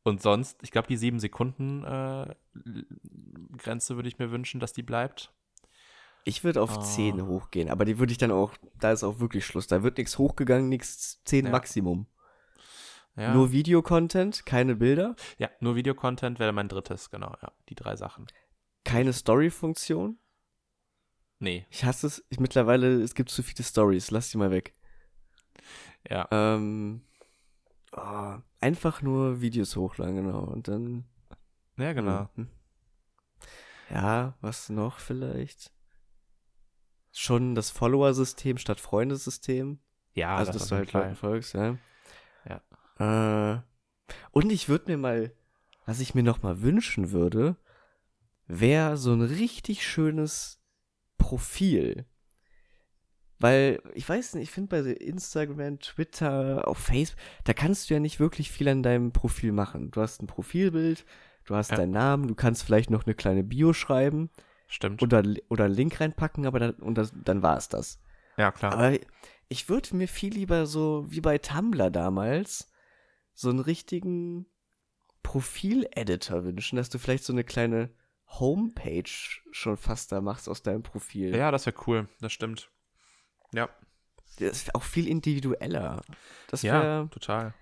[0.01, 2.33] und sonst, ich glaube, die sieben Sekunden äh,
[3.57, 5.31] Grenze würde ich mir wünschen, dass die bleibt.
[6.27, 6.81] Ich würde auf oh.
[6.81, 9.67] 10 hochgehen, aber die würde ich dann auch, da ist auch wirklich Schluss.
[9.67, 11.51] Da wird nichts hochgegangen, nichts 10 ja.
[11.51, 12.05] Maximum.
[13.15, 13.33] Ja.
[13.33, 15.15] Nur Videocontent, keine Bilder.
[15.37, 17.53] Ja, nur Videocontent wäre mein drittes, genau, ja.
[17.69, 18.27] Die drei Sachen.
[18.83, 20.19] Keine Story-Funktion?
[21.39, 21.65] Nee.
[21.69, 22.25] Ich hasse es.
[22.27, 24.11] Ich, mittlerweile, es gibt zu viele Stories.
[24.11, 24.73] Lass die mal weg.
[26.09, 26.27] Ja.
[26.29, 27.05] Ähm,
[27.93, 30.41] oh, einfach nur Videos hochladen, genau.
[30.41, 31.05] Und dann.
[31.77, 32.27] Ja, genau.
[32.35, 32.49] Hm.
[33.89, 35.71] Ja, was noch vielleicht?
[37.19, 39.79] Schon das Follower-System statt Freundesystem.
[40.13, 41.75] Ja, also das dass du halt Leuten folgst, ja.
[42.47, 43.55] Ja.
[43.55, 43.61] Äh,
[44.29, 45.31] und ich würde mir mal,
[45.87, 47.55] was ich mir noch mal wünschen würde,
[48.45, 50.61] wäre so ein richtig schönes
[51.17, 52.05] Profil.
[53.39, 57.99] Weil, ich weiß nicht, ich finde bei Instagram, Twitter, auf Facebook, da kannst du ja
[57.99, 59.89] nicht wirklich viel an deinem Profil machen.
[59.89, 61.03] Du hast ein Profilbild,
[61.45, 61.77] du hast ja.
[61.77, 64.29] deinen Namen, du kannst vielleicht noch eine kleine Bio schreiben.
[64.67, 65.01] Stimmt.
[65.01, 68.01] Oder, oder Link reinpacken, aber dann, und das, dann war es das.
[68.37, 68.73] Ja, klar.
[68.73, 68.97] Aber
[69.47, 72.71] ich würde mir viel lieber so, wie bei Tumblr damals,
[73.33, 74.45] so einen richtigen
[75.23, 77.89] Profil-Editor wünschen, dass du vielleicht so eine kleine
[78.27, 79.09] Homepage
[79.51, 81.35] schon fast da machst aus deinem Profil.
[81.35, 82.69] Ja, das wäre cool, das stimmt.
[83.53, 83.69] Ja.
[84.39, 86.01] Das wäre auch viel individueller.
[86.47, 87.53] Das wär, ja, total.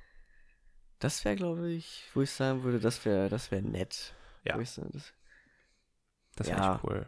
[0.99, 4.13] Das wäre, glaube ich, wo ich sagen würde, das wäre das wär nett.
[4.43, 4.63] Ja.
[4.65, 5.13] Sagen, das
[6.35, 6.79] das ja.
[6.83, 7.07] cool.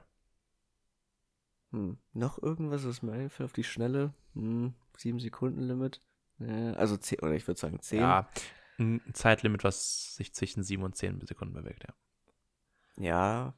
[1.71, 1.97] Hm.
[2.13, 4.13] Noch irgendwas, was mir einfällt auf die Schnelle?
[4.33, 4.73] Hm.
[4.97, 6.01] Sieben Sekunden Limit.
[6.39, 7.99] Also zehn, oder ich würde sagen zehn.
[7.99, 8.29] Ja,
[8.77, 11.93] ein Zeitlimit, was sich zwischen sieben und zehn Sekunden bewegt, ja.
[12.99, 13.53] Ja.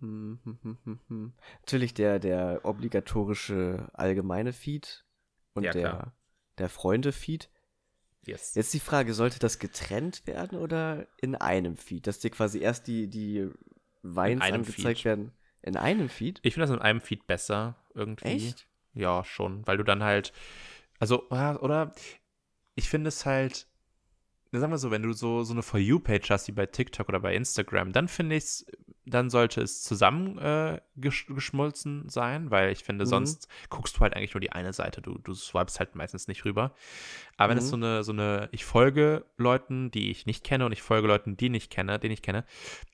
[0.00, 1.32] Hm, hm, hm.
[1.60, 5.04] Natürlich der, der obligatorische allgemeine Feed
[5.54, 6.16] und Ja, der, klar.
[6.58, 7.50] der Freunde-Feed.
[8.26, 8.54] Yes.
[8.54, 12.06] Jetzt die Frage, sollte das getrennt werden oder in einem Feed?
[12.06, 13.50] Dass dir quasi erst die, die
[14.04, 15.04] Einem angezeigt Feed.
[15.04, 15.32] werden?
[15.62, 16.40] In einem Feed?
[16.42, 18.28] Ich finde das in einem Feed besser irgendwie.
[18.28, 18.68] Echt?
[18.92, 20.32] Ja, schon, weil du dann halt,
[21.00, 21.92] also, oder
[22.74, 23.66] ich finde es halt,
[24.60, 27.20] sagen wir so, wenn du so, so eine For You-Page hast, wie bei TikTok oder
[27.20, 28.66] bei Instagram, dann finde ich es,
[29.06, 30.80] dann sollte es zusammen äh,
[32.06, 33.08] sein, weil ich finde, Mhm.
[33.08, 36.44] sonst guckst du halt eigentlich nur die eine Seite, du, du swipest halt meistens nicht
[36.44, 36.74] rüber.
[37.36, 37.70] Aber wenn es Mhm.
[37.70, 41.36] so eine, so eine, ich folge Leuten, die ich nicht kenne und ich folge Leuten,
[41.36, 42.44] die nicht kenne, den ich kenne,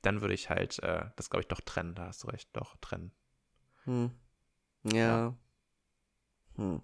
[0.03, 2.77] dann würde ich halt äh, das, glaube ich, doch trennen, da hast du recht, doch
[2.81, 3.13] trennen.
[3.85, 4.11] Hm.
[4.85, 5.35] Ja.
[6.57, 6.81] Hm.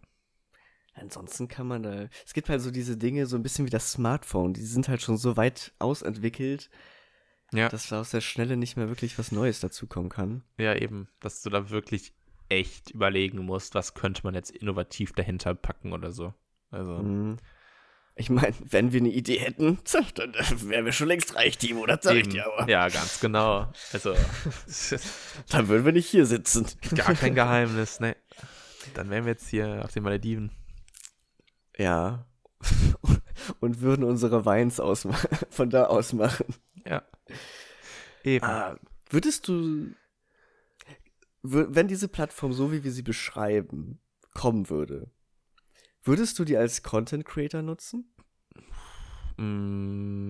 [0.99, 2.09] Ansonsten kann man da.
[2.25, 4.55] Es gibt halt so diese Dinge, so ein bisschen wie das Smartphone.
[4.55, 6.71] Die sind halt schon so weit ausentwickelt,
[7.53, 7.69] Ja.
[7.69, 10.43] dass da aus der Schnelle nicht mehr wirklich was Neues dazukommen kann.
[10.59, 12.15] Ja, eben, dass du da wirklich
[12.49, 16.33] echt überlegen musst, was könnte man jetzt innovativ dahinter packen oder so.
[16.71, 17.37] Also, Hm.
[18.19, 19.79] Ich meine, wenn wir eine Idee hätten,
[20.15, 20.33] dann
[20.71, 22.67] wären wir schon längst reich, Timo, das sag ich dir aber.
[22.71, 23.71] ja, ganz genau.
[23.93, 24.15] Also,
[25.51, 26.67] Dann würden wir nicht hier sitzen.
[26.95, 28.17] gar kein Geheimnis, ne?
[28.95, 30.51] Dann wären wir jetzt hier auf den Malediven.
[31.77, 32.27] Ja.
[33.61, 34.81] Und würden unsere Weins
[35.51, 36.55] von da aus machen.
[36.85, 37.03] Ja.
[38.25, 38.45] Eben.
[38.45, 38.77] Ah,
[39.11, 39.93] würdest du,
[41.43, 44.01] wenn diese Plattform so wie wir sie beschreiben,
[44.35, 45.11] kommen würde,
[46.03, 48.13] würdest du die als Content Creator nutzen?
[49.37, 50.27] Mm,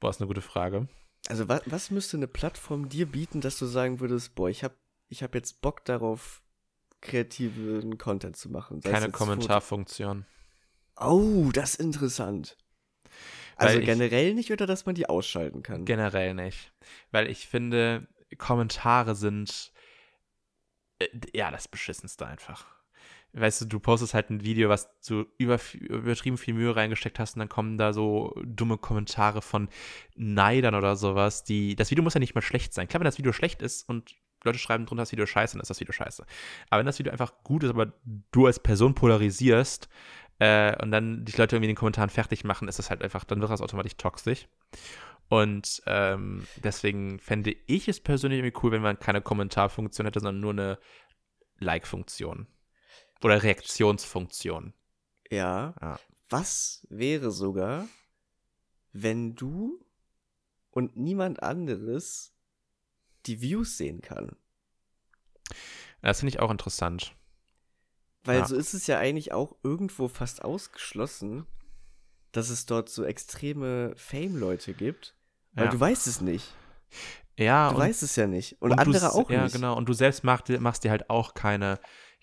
[0.00, 0.88] boah, ist eine gute Frage.
[1.28, 4.74] Also wa was müsste eine Plattform dir bieten, dass du sagen würdest, boah, ich habe
[5.08, 6.41] ich hab jetzt Bock darauf,
[7.02, 8.80] kreativen Content zu machen?
[8.80, 10.24] Keine Kommentarfunktion.
[10.98, 12.56] Oh, das ist interessant.
[13.56, 15.84] Also Weil ich- generell nicht oder dass man die ausschalten kann?
[15.84, 16.72] Generell nicht.
[17.10, 19.72] Weil ich finde, Kommentare sind
[20.98, 22.66] äh, ja das Beschissenste einfach.
[23.34, 27.34] Weißt du, du postest halt ein Video, was du über, übertrieben viel Mühe reingesteckt hast
[27.34, 29.70] und dann kommen da so dumme Kommentare von
[30.16, 31.74] Neidern oder sowas, die.
[31.74, 32.88] Das Video muss ja nicht mal schlecht sein.
[32.88, 35.70] Klar, wenn das Video schlecht ist und Leute schreiben drunter, das Video scheiße, dann ist
[35.70, 36.24] das Video scheiße.
[36.70, 37.92] Aber wenn das Video einfach gut ist, aber
[38.32, 39.88] du als Person polarisierst
[40.38, 43.24] äh, und dann die Leute irgendwie in den Kommentaren fertig machen, ist das halt einfach,
[43.24, 44.48] dann wird das automatisch toxisch.
[45.28, 50.40] Und ähm, deswegen fände ich es persönlich irgendwie cool, wenn man keine Kommentarfunktion hätte, sondern
[50.40, 50.78] nur eine
[51.58, 52.48] Like-Funktion.
[53.22, 54.74] Oder Reaktionsfunktion.
[55.30, 55.74] Ja.
[55.80, 55.98] Ja.
[56.28, 57.88] Was wäre sogar,
[58.92, 59.84] wenn du
[60.70, 62.31] und niemand anderes
[63.26, 64.36] die Views sehen kann?
[66.02, 67.14] Das finde ich auch interessant.
[68.24, 68.46] Weil Ja.
[68.46, 71.46] so ist es ja eigentlich auch irgendwo fast ausgeschlossen,
[72.32, 75.14] dass es dort so extreme Fame-Leute gibt.
[75.52, 75.70] Weil Ja.
[75.70, 76.54] du weißt es nicht.
[77.36, 78.60] Ja, Du und, weißt es ja nicht.
[78.60, 79.54] Und, und andere auch ja, nicht.
[79.54, 79.76] genau.
[79.76, 81.78] Und du selbst machst, dir- machst dir halt auch keine,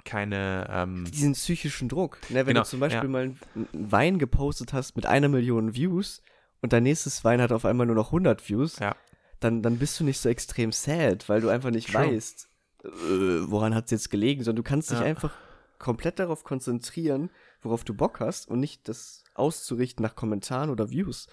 [0.05, 2.17] keine, ähm, Diesen psychischen Druck.
[2.29, 3.09] Ne, wenn Genau, du zum Beispiel ja.
[3.09, 3.21] mal
[3.55, 6.21] einen Wein gepostet hast mit einer Million Views
[6.61, 8.95] und dein nächstes Wein hat auf einmal nur noch 100 Views, ja,
[9.39, 12.13] dann, dann bist du nicht so extrem sad, weil du einfach nicht True.
[12.15, 12.49] weißt,
[12.83, 15.05] äh, woran hat es jetzt gelegen, sondern du kannst dich Ja.
[15.05, 15.33] einfach
[15.77, 17.29] komplett darauf konzentrieren,
[17.61, 21.27] worauf du Bock hast und nicht das auszurichten nach Kommentaren oder Views.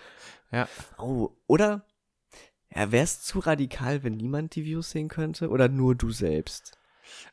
[0.52, 0.68] ja.
[0.98, 1.84] Oh, oder
[2.74, 6.78] ja, wäre es zu radikal, wenn niemand die Views sehen könnte oder nur du selbst?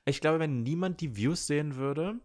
[0.06, 2.20] Ich glaube, wenn niemand die Views sehen würde,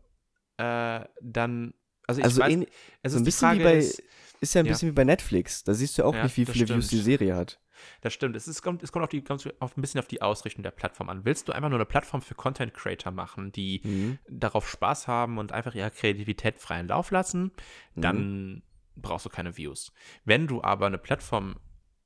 [0.59, 1.75] äh, dann,
[2.07, 2.67] also ich Also weiß, ähn-
[3.03, 4.03] es so ein bisschen Frage wie bei, ist,
[4.41, 4.73] ist ja ein ja.
[4.73, 5.65] bisschen wie bei Netflix.
[5.65, 7.05] Da siehst du ja auch Ja, nicht, wie viele Views die stimmt.
[7.05, 7.59] Serie hat.
[8.01, 8.37] Das stimmt.
[8.37, 10.71] Es, ist, kommt, es kommt, auf die, kommt auf, ein bisschen auf die Ausrichtung der
[10.71, 11.25] Plattform an.
[11.25, 14.19] Willst du einfach nur eine Plattform für Content Creator machen, die Mhm.
[14.29, 17.53] darauf Spaß haben und einfach ihre Kreativität freien Lauf lassen,
[17.95, 18.01] Mhm.
[18.01, 18.63] dann
[18.97, 19.93] brauchst du keine Views.
[20.25, 21.57] Wenn du aber eine Plattform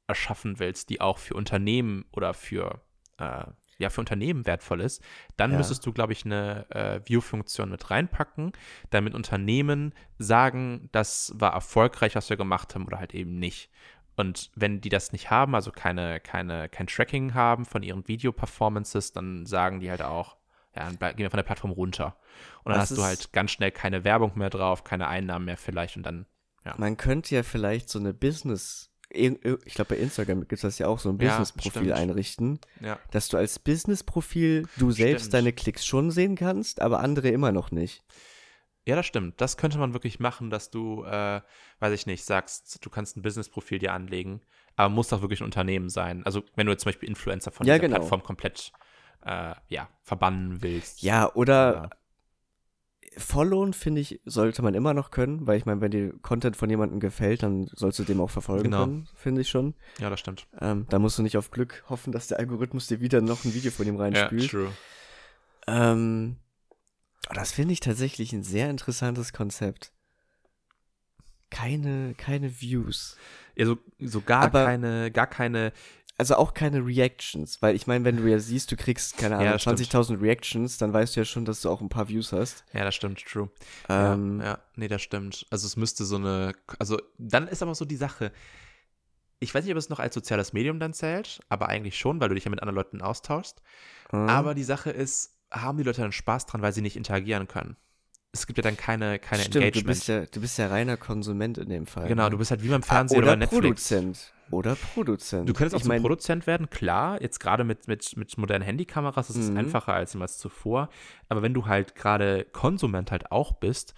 [0.06, 2.82] erschaffen willst, die auch für Unternehmen oder für,
[3.18, 3.44] äh,
[3.78, 5.02] ja, für Unternehmen wertvoll ist,
[5.36, 5.56] dann Ja.
[5.56, 8.52] müsstest du, glaube ich, eine äh, View-Funktion mit reinpacken,
[8.90, 13.70] damit Unternehmen sagen, das war erfolgreich, was wir gemacht haben oder halt eben nicht.
[14.22, 19.10] Und wenn die das nicht haben, also keine, keine, kein Tracking haben von ihren Video-Performances,
[19.12, 20.36] dann sagen die halt auch,
[20.76, 22.16] ja, dann gehen wir von der Plattform runter.
[22.62, 25.56] Und dann Was hast du halt ganz schnell keine Werbung mehr drauf, keine Einnahmen mehr
[25.56, 26.26] vielleicht und dann,
[26.76, 30.86] Man könnte ja vielleicht so eine Business, ich glaube bei Instagram gibt es das ja
[30.86, 31.92] auch, so ein Ja, Business-Profil stimmt.
[31.92, 33.00] einrichten, ja.
[33.10, 35.34] dass du als Business-Profil du selbst Stimmt.
[35.34, 38.04] deine Klicks schon sehen kannst, aber andere immer noch nicht.
[38.87, 39.41] Ja, das stimmt.
[39.41, 41.41] Das könnte man wirklich machen, dass du, äh,
[41.78, 44.41] weiß ich nicht, sagst, du kannst ein Business-Profil dir anlegen,
[44.76, 46.24] aber muss auch wirklich ein Unternehmen sein.
[46.26, 47.99] Also wenn du jetzt zum Beispiel Influencer von Ja, dieser genau.
[47.99, 48.72] Plattform komplett
[49.24, 51.03] äh, ja, verbannen willst.
[51.03, 51.91] Ja, oder
[53.18, 56.70] followen, finde ich, sollte man immer noch können, weil ich meine, wenn dir Content von
[56.70, 58.78] jemandem gefällt, dann sollst du dem auch verfolgen Genau.
[58.85, 59.74] können, finde ich schon.
[59.99, 60.47] Ja, das stimmt.
[60.61, 63.55] Ähm, da musst du nicht auf Glück hoffen, dass der Algorithmus dir wieder noch ein
[63.55, 64.51] Video von ihm reinspült.
[64.51, 64.70] true.
[65.66, 66.37] ähm,
[67.34, 69.92] das finde ich tatsächlich ein sehr interessantes Konzept.
[71.50, 73.16] Keine, keine Views.
[73.56, 75.72] Ja, so, so gar Aber- keine, gar keine,
[76.18, 79.40] Also auch keine Reactions, weil ich meine, wenn du ja siehst, du kriegst, keine Ja,
[79.52, 79.78] Ahnung, stimmt.
[79.80, 82.64] 20.000 Reactions, dann weißt du ja schon, dass du auch ein paar Views hast.
[82.72, 83.50] ja, das stimmt, true.
[83.88, 85.46] Ähm, ja, ja, nee, das stimmt.
[85.50, 88.30] Also es müsste so eine, also dann ist aber so die Sache,
[89.40, 92.28] ich weiß nicht, ob es noch als soziales Medium dann zählt, aber eigentlich schon, weil
[92.28, 93.60] du dich ja mit anderen Leuten austauschst.
[94.12, 97.46] äh, Aber die Sache ist, haben die Leute dann Spaß dran, weil sie nicht interagieren
[97.48, 97.76] können?
[98.34, 99.86] Es gibt ja dann keine, keine Stimmt, du Engagement.
[99.88, 102.09] bist, ja, du bist ja reiner Konsument in dem Fall.
[102.09, 102.30] genau, ne?
[102.30, 103.88] du bist halt wie beim Ah, Fernsehen oder oder, Netflix.
[103.88, 104.32] Produzent.
[104.50, 105.48] Oder Produzent.
[105.48, 107.20] Du könntest auch ich mein, Produzent werden, klar.
[107.22, 109.57] Jetzt gerade mit, mit, mit modernen Handykameras ist es Mhm.
[109.59, 110.88] einfacher als jemals zuvor.
[111.28, 113.94] Aber wenn du halt gerade Konsument halt auch bist,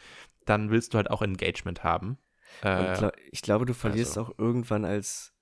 [0.47, 2.19] dann willst du halt auch Engagement haben.
[2.63, 4.33] Äh, gla- ich glaube, du verlierst also.
[4.33, 5.33] auch irgendwann als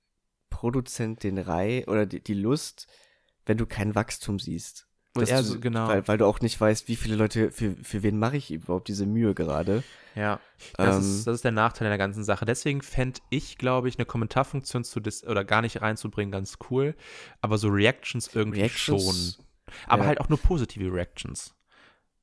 [0.51, 2.87] Produzent den Reihe oder die, die Lust,
[3.47, 4.87] wenn du kein Wachstum siehst.
[5.15, 5.89] Dass Ja, du, so- genau.
[5.89, 8.89] Weil, weil du auch nicht weißt, wie viele Leute, für, für wen mache ich überhaupt
[8.89, 9.83] diese Mühe gerade.
[10.15, 10.41] ja,
[10.79, 12.45] das, Ähm, ist, das ist der Nachteil der ganzen Sache.
[12.47, 16.95] Deswegen fände ich, glaube ich, eine Kommentarfunktion zu dis oder gar nicht reinzubringen ganz cool.
[17.43, 19.45] Aber so Reactions irgendwie Reactions, schon.
[19.87, 20.09] Aber ja.
[20.09, 21.55] halt auch nur positive Reactions.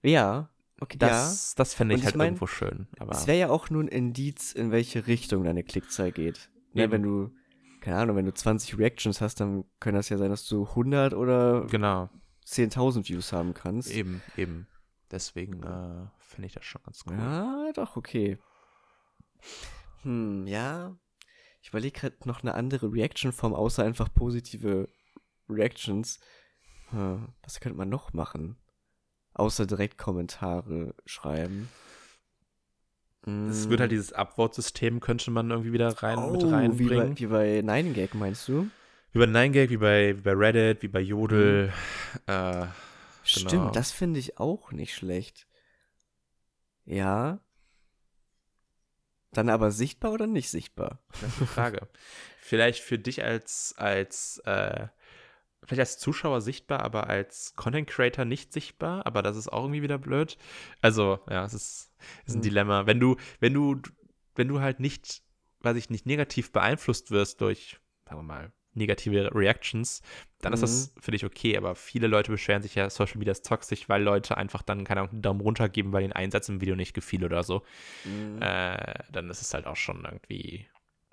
[0.02, 2.88] Ja, okay, Das, das fände ich Und ich halt mein, irgendwo schön.
[3.00, 6.50] Aber Es wäre ja auch nur ein Indiz, in welche Richtung deine Klickzahl geht.
[6.74, 6.92] Ne, Eben.
[6.94, 7.32] wenn du,
[7.82, 11.14] keine Ahnung, wenn du 20 Reactions hast, dann kann das ja sein, dass du 100
[11.14, 12.10] oder genau,
[12.50, 13.92] 10.000 Views haben kannst.
[13.92, 14.68] eben, eben.
[15.12, 17.18] Deswegen äh, finde ich das schon ganz cool.
[17.18, 18.38] Ja, doch, okay.
[20.04, 20.96] Hm, ja.
[21.62, 24.88] Ich überlege gerade noch eine andere Reaction-Form, außer einfach positive
[25.50, 26.20] Reactions.
[26.90, 28.58] Hm, was könnte man noch machen?
[29.34, 31.70] Außer direkt Kommentare schreiben.
[33.24, 33.70] Es Hm.
[33.70, 37.20] wird halt dieses Upvote-System, könnte man irgendwie wieder rein, mit Oh, reinbringen.
[37.20, 38.70] Wie bei, wie bei 9gag, meinst du?
[39.12, 41.74] Wie bei 9gag, wie bei, wie bei Reddit, wie bei Jodel.
[42.28, 42.68] Äh,
[43.24, 43.72] Stimmt, Genau.
[43.72, 45.48] das finde ich auch nicht schlecht.
[46.86, 47.40] Ja.
[49.32, 51.00] Dann aber sichtbar oder nicht sichtbar?
[51.22, 51.88] das ist eine Frage.
[52.42, 54.88] vielleicht für dich als, als äh,
[55.64, 59.84] vielleicht als Zuschauer sichtbar, aber als Content Creator nicht sichtbar, aber das ist auch irgendwie
[59.84, 60.38] wieder blöd.
[60.82, 61.92] Also, ja, es ist,
[62.26, 62.42] ist ein Hm.
[62.42, 62.86] Dilemma.
[62.88, 63.80] Wenn du, wenn du,
[64.36, 65.22] wenn du halt nicht,
[65.62, 70.02] weiß ich nicht, negativ beeinflusst wirst durch, sagen wir mal, negative Reactions,
[70.42, 73.46] dann ist das für dich okay, aber viele Leute beschweren sich ja, Social Media ist
[73.46, 76.62] toxisch, weil Leute einfach dann, keine Ahnung, einen Daumen runter geben, weil den Einsatz im
[76.62, 77.64] Video nicht gefiel oder so.
[78.06, 78.42] Mhm.
[78.42, 80.68] Äh, dann ist es halt auch schon irgendwie,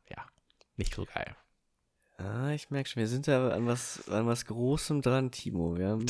[0.09, 0.25] ja,
[0.77, 1.35] nicht so geil.
[2.19, 5.77] Ah, ich merke schon, wir sind da an was, an was Großem dran, Timo.
[5.77, 6.07] Wir, haben,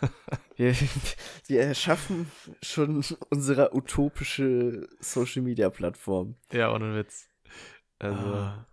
[0.56, 0.74] wir,
[1.46, 2.30] wir erschaffen
[2.62, 6.34] schon unsere utopische Social Media Plattform.
[6.52, 7.28] Ja, ohne Witz.
[7.98, 8.67] Also, Ah.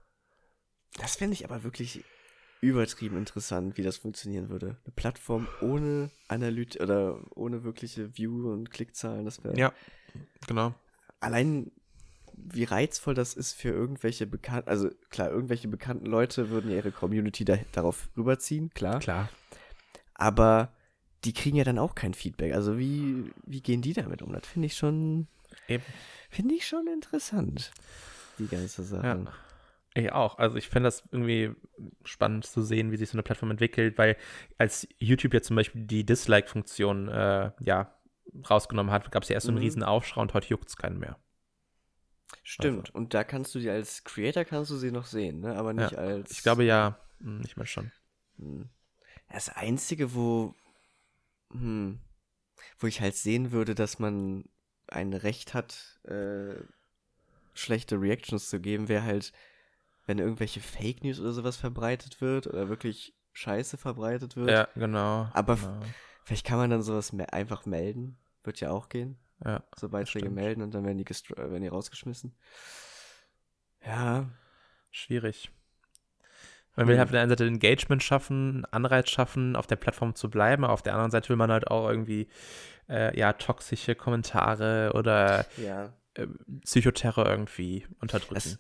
[1.00, 2.04] Das fände ich aber wirklich
[2.62, 4.78] übertrieben interessant, wie das funktionieren würde.
[4.86, 9.74] Eine Plattform ohne Analyt oder ohne wirkliche View- und Klickzahlen, das wäre ja,
[10.48, 10.74] genau.
[11.20, 11.72] allein
[12.38, 16.92] wie reizvoll das ist für irgendwelche bekannten, also klar, irgendwelche bekannten Leute würden ja ihre
[16.92, 19.00] Community da, darauf rüberziehen, klar.
[19.00, 19.30] Klar.
[20.14, 20.74] Aber
[21.24, 22.54] die kriegen ja dann auch kein Feedback.
[22.54, 24.34] Also wie, wie gehen die damit um?
[24.34, 25.28] Das finde ich schon,
[26.30, 27.72] finde ich schon interessant.
[28.38, 29.08] Die ganze Sache.
[29.08, 29.34] Ja.
[29.98, 30.38] Ich auch.
[30.38, 31.56] Also ich finde das irgendwie
[32.04, 34.18] spannend zu sehen, wie sich so eine Plattform entwickelt, weil
[34.58, 37.98] als YouTube jetzt zum Beispiel die Dislike-Funktion äh, ja,
[38.50, 39.64] rausgenommen hat, gab es ja erst so einen Mhm.
[39.64, 41.18] riesen Aufschrei und heute juckt es keinen mehr.
[42.44, 42.94] Stimmt.
[42.94, 45.56] Und da kannst du die als Creator kannst du sie noch sehen, ne?
[45.56, 46.32] Aber nicht Ja, als.
[46.32, 47.92] Ich glaube ja, hm, ich meine schon.
[48.38, 48.70] Hm.
[49.32, 50.54] Das Einzige, wo,
[51.52, 52.00] hm,
[52.80, 54.46] wo ich halt sehen würde, dass man
[54.88, 56.56] ein Recht hat, äh,
[57.54, 59.32] schlechte Reactions zu geben, wäre halt,
[60.06, 64.50] wenn irgendwelche Fake News oder sowas verbreitet wird oder wirklich Scheiße verbreitet wird.
[64.50, 65.30] Ja, genau.
[65.34, 65.80] Aber genau.
[66.24, 68.18] Vielleicht kann man dann sowas me einfach melden.
[68.44, 69.18] Wird ja auch gehen.
[69.44, 72.36] Ja, So Beiträge melden und dann werden die, äh, werden die rausgeschmissen.
[73.86, 74.30] Ja,
[74.90, 75.52] schwierig.
[76.76, 77.00] Man will Hm.
[77.00, 80.66] halt auf der einen Seite Engagement schaffen, einen Anreiz schaffen, auf der Plattform zu bleiben.
[80.66, 82.28] Auf der anderen Seite will man halt auch irgendwie,
[82.90, 85.94] äh, ja, toxische Kommentare oder ja.
[86.16, 86.28] äh,
[86.64, 88.36] Psychoterror irgendwie unterdrücken.
[88.36, 88.60] Das,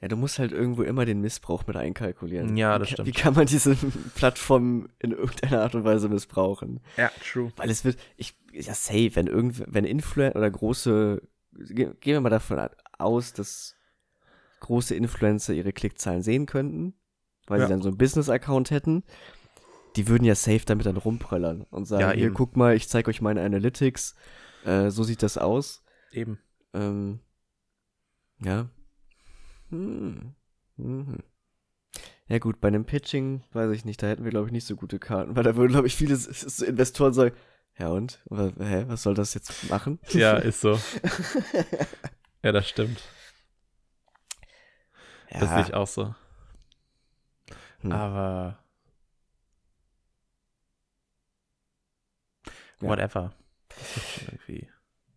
[0.00, 2.56] ja, du musst halt irgendwo immer den Missbrauch mit einkalkulieren.
[2.56, 3.08] Ja, wie, das ka- stimmt.
[3.08, 3.74] Wie kann man diese
[4.14, 6.80] Plattform in irgendeiner Art und Weise missbrauchen?
[6.96, 7.50] ja, true.
[7.56, 11.22] Weil es wird, ich, ja, safe, wenn irgend, wenn Influencer oder große,
[11.52, 12.68] ge- gehen wir mal davon
[12.98, 13.74] aus, dass
[14.60, 16.94] große Influencer ihre Klickzahlen sehen könnten,
[17.46, 17.66] weil Ja.
[17.66, 19.02] sie dann so einen Business-Account hätten,
[19.96, 23.08] die würden ja safe damit dann rumpröllern und sagen, Ja, hier, guck mal, ich zeige
[23.08, 24.14] euch meine Analytics,
[24.64, 25.82] Äh, so sieht das aus.
[26.12, 26.38] Eben.
[26.74, 27.20] Ähm,
[28.40, 28.68] ja.
[29.70, 30.34] Hm.
[30.76, 31.18] Mhm.
[32.28, 34.74] Ja gut, bei einem Pitching weiß ich nicht, da hätten wir glaube ich nicht so
[34.76, 36.18] gute Karten, weil da würden glaube ich viele
[36.66, 37.34] Investoren sagen,
[37.78, 38.20] ja und?
[38.30, 39.98] Hä, was soll das jetzt machen?
[40.10, 40.78] Ja, ist so.
[42.42, 43.00] Ja, das stimmt.
[45.32, 45.40] ja.
[45.40, 46.14] Das sehe ich auch so.
[47.80, 47.92] Hm.
[47.92, 48.58] Aber
[52.80, 52.88] Ja.
[52.88, 53.32] whatever.
[54.26, 54.68] Irgendwie.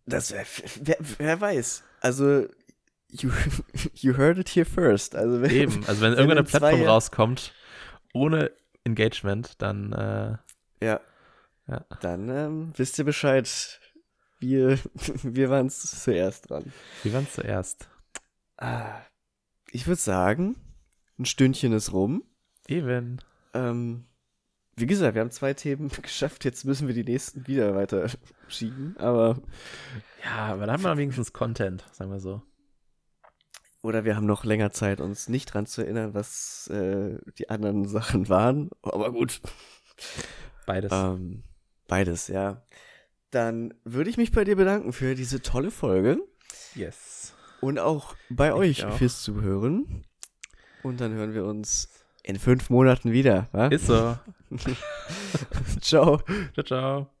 [0.06, 0.44] Das wär,
[0.80, 1.84] wer, wer weiß.
[2.00, 2.46] Also,
[3.10, 3.30] you,
[3.94, 5.14] you heard it here first.
[5.14, 7.52] Also, wenn, Eben, also wenn Wenn irgendeine Plattform rauskommt
[8.12, 8.50] ohne
[8.84, 10.36] Engagement, dann äh,
[10.84, 11.00] Ja.
[11.68, 11.84] Ja.
[12.00, 13.80] Dann ähm, wisst ihr Bescheid.
[14.40, 14.78] Wir,
[15.22, 16.72] wir waren zuerst dran.
[17.02, 17.88] wir waren zuerst.
[18.56, 19.00] Ah,
[19.70, 20.56] ich würde sagen,
[21.18, 22.24] ein Stündchen ist rum.
[22.66, 23.20] Eben.
[23.54, 24.06] Ähm,
[24.76, 26.44] wie gesagt, wir haben zwei Themen geschafft.
[26.44, 28.08] Jetzt müssen wir die nächsten wieder weiter
[28.48, 28.96] schieben.
[28.98, 29.40] Aber,
[30.24, 32.42] Ja, aber dann haben wir wenigstens Content, sagen wir so.
[33.82, 37.86] Oder wir haben noch länger Zeit, uns nicht dran zu erinnern, was äh, die anderen
[37.88, 38.70] Sachen waren.
[38.82, 39.40] Aber gut.
[40.66, 40.92] Beides.
[40.92, 41.42] Ähm,
[41.88, 42.62] beides, ja.
[43.30, 46.18] Dann würde ich mich bei dir bedanken für diese tolle Folge
[46.74, 47.34] yes.
[47.60, 48.96] und auch bei euch auch.
[48.96, 50.04] fürs Zuhören.
[50.82, 51.88] Und dann hören wir uns
[52.22, 53.48] in fünf Monaten wieder.
[53.52, 53.68] Wa?
[53.68, 54.18] Ist so.
[55.80, 56.20] Ciao.
[56.54, 57.19] ciao, ciao.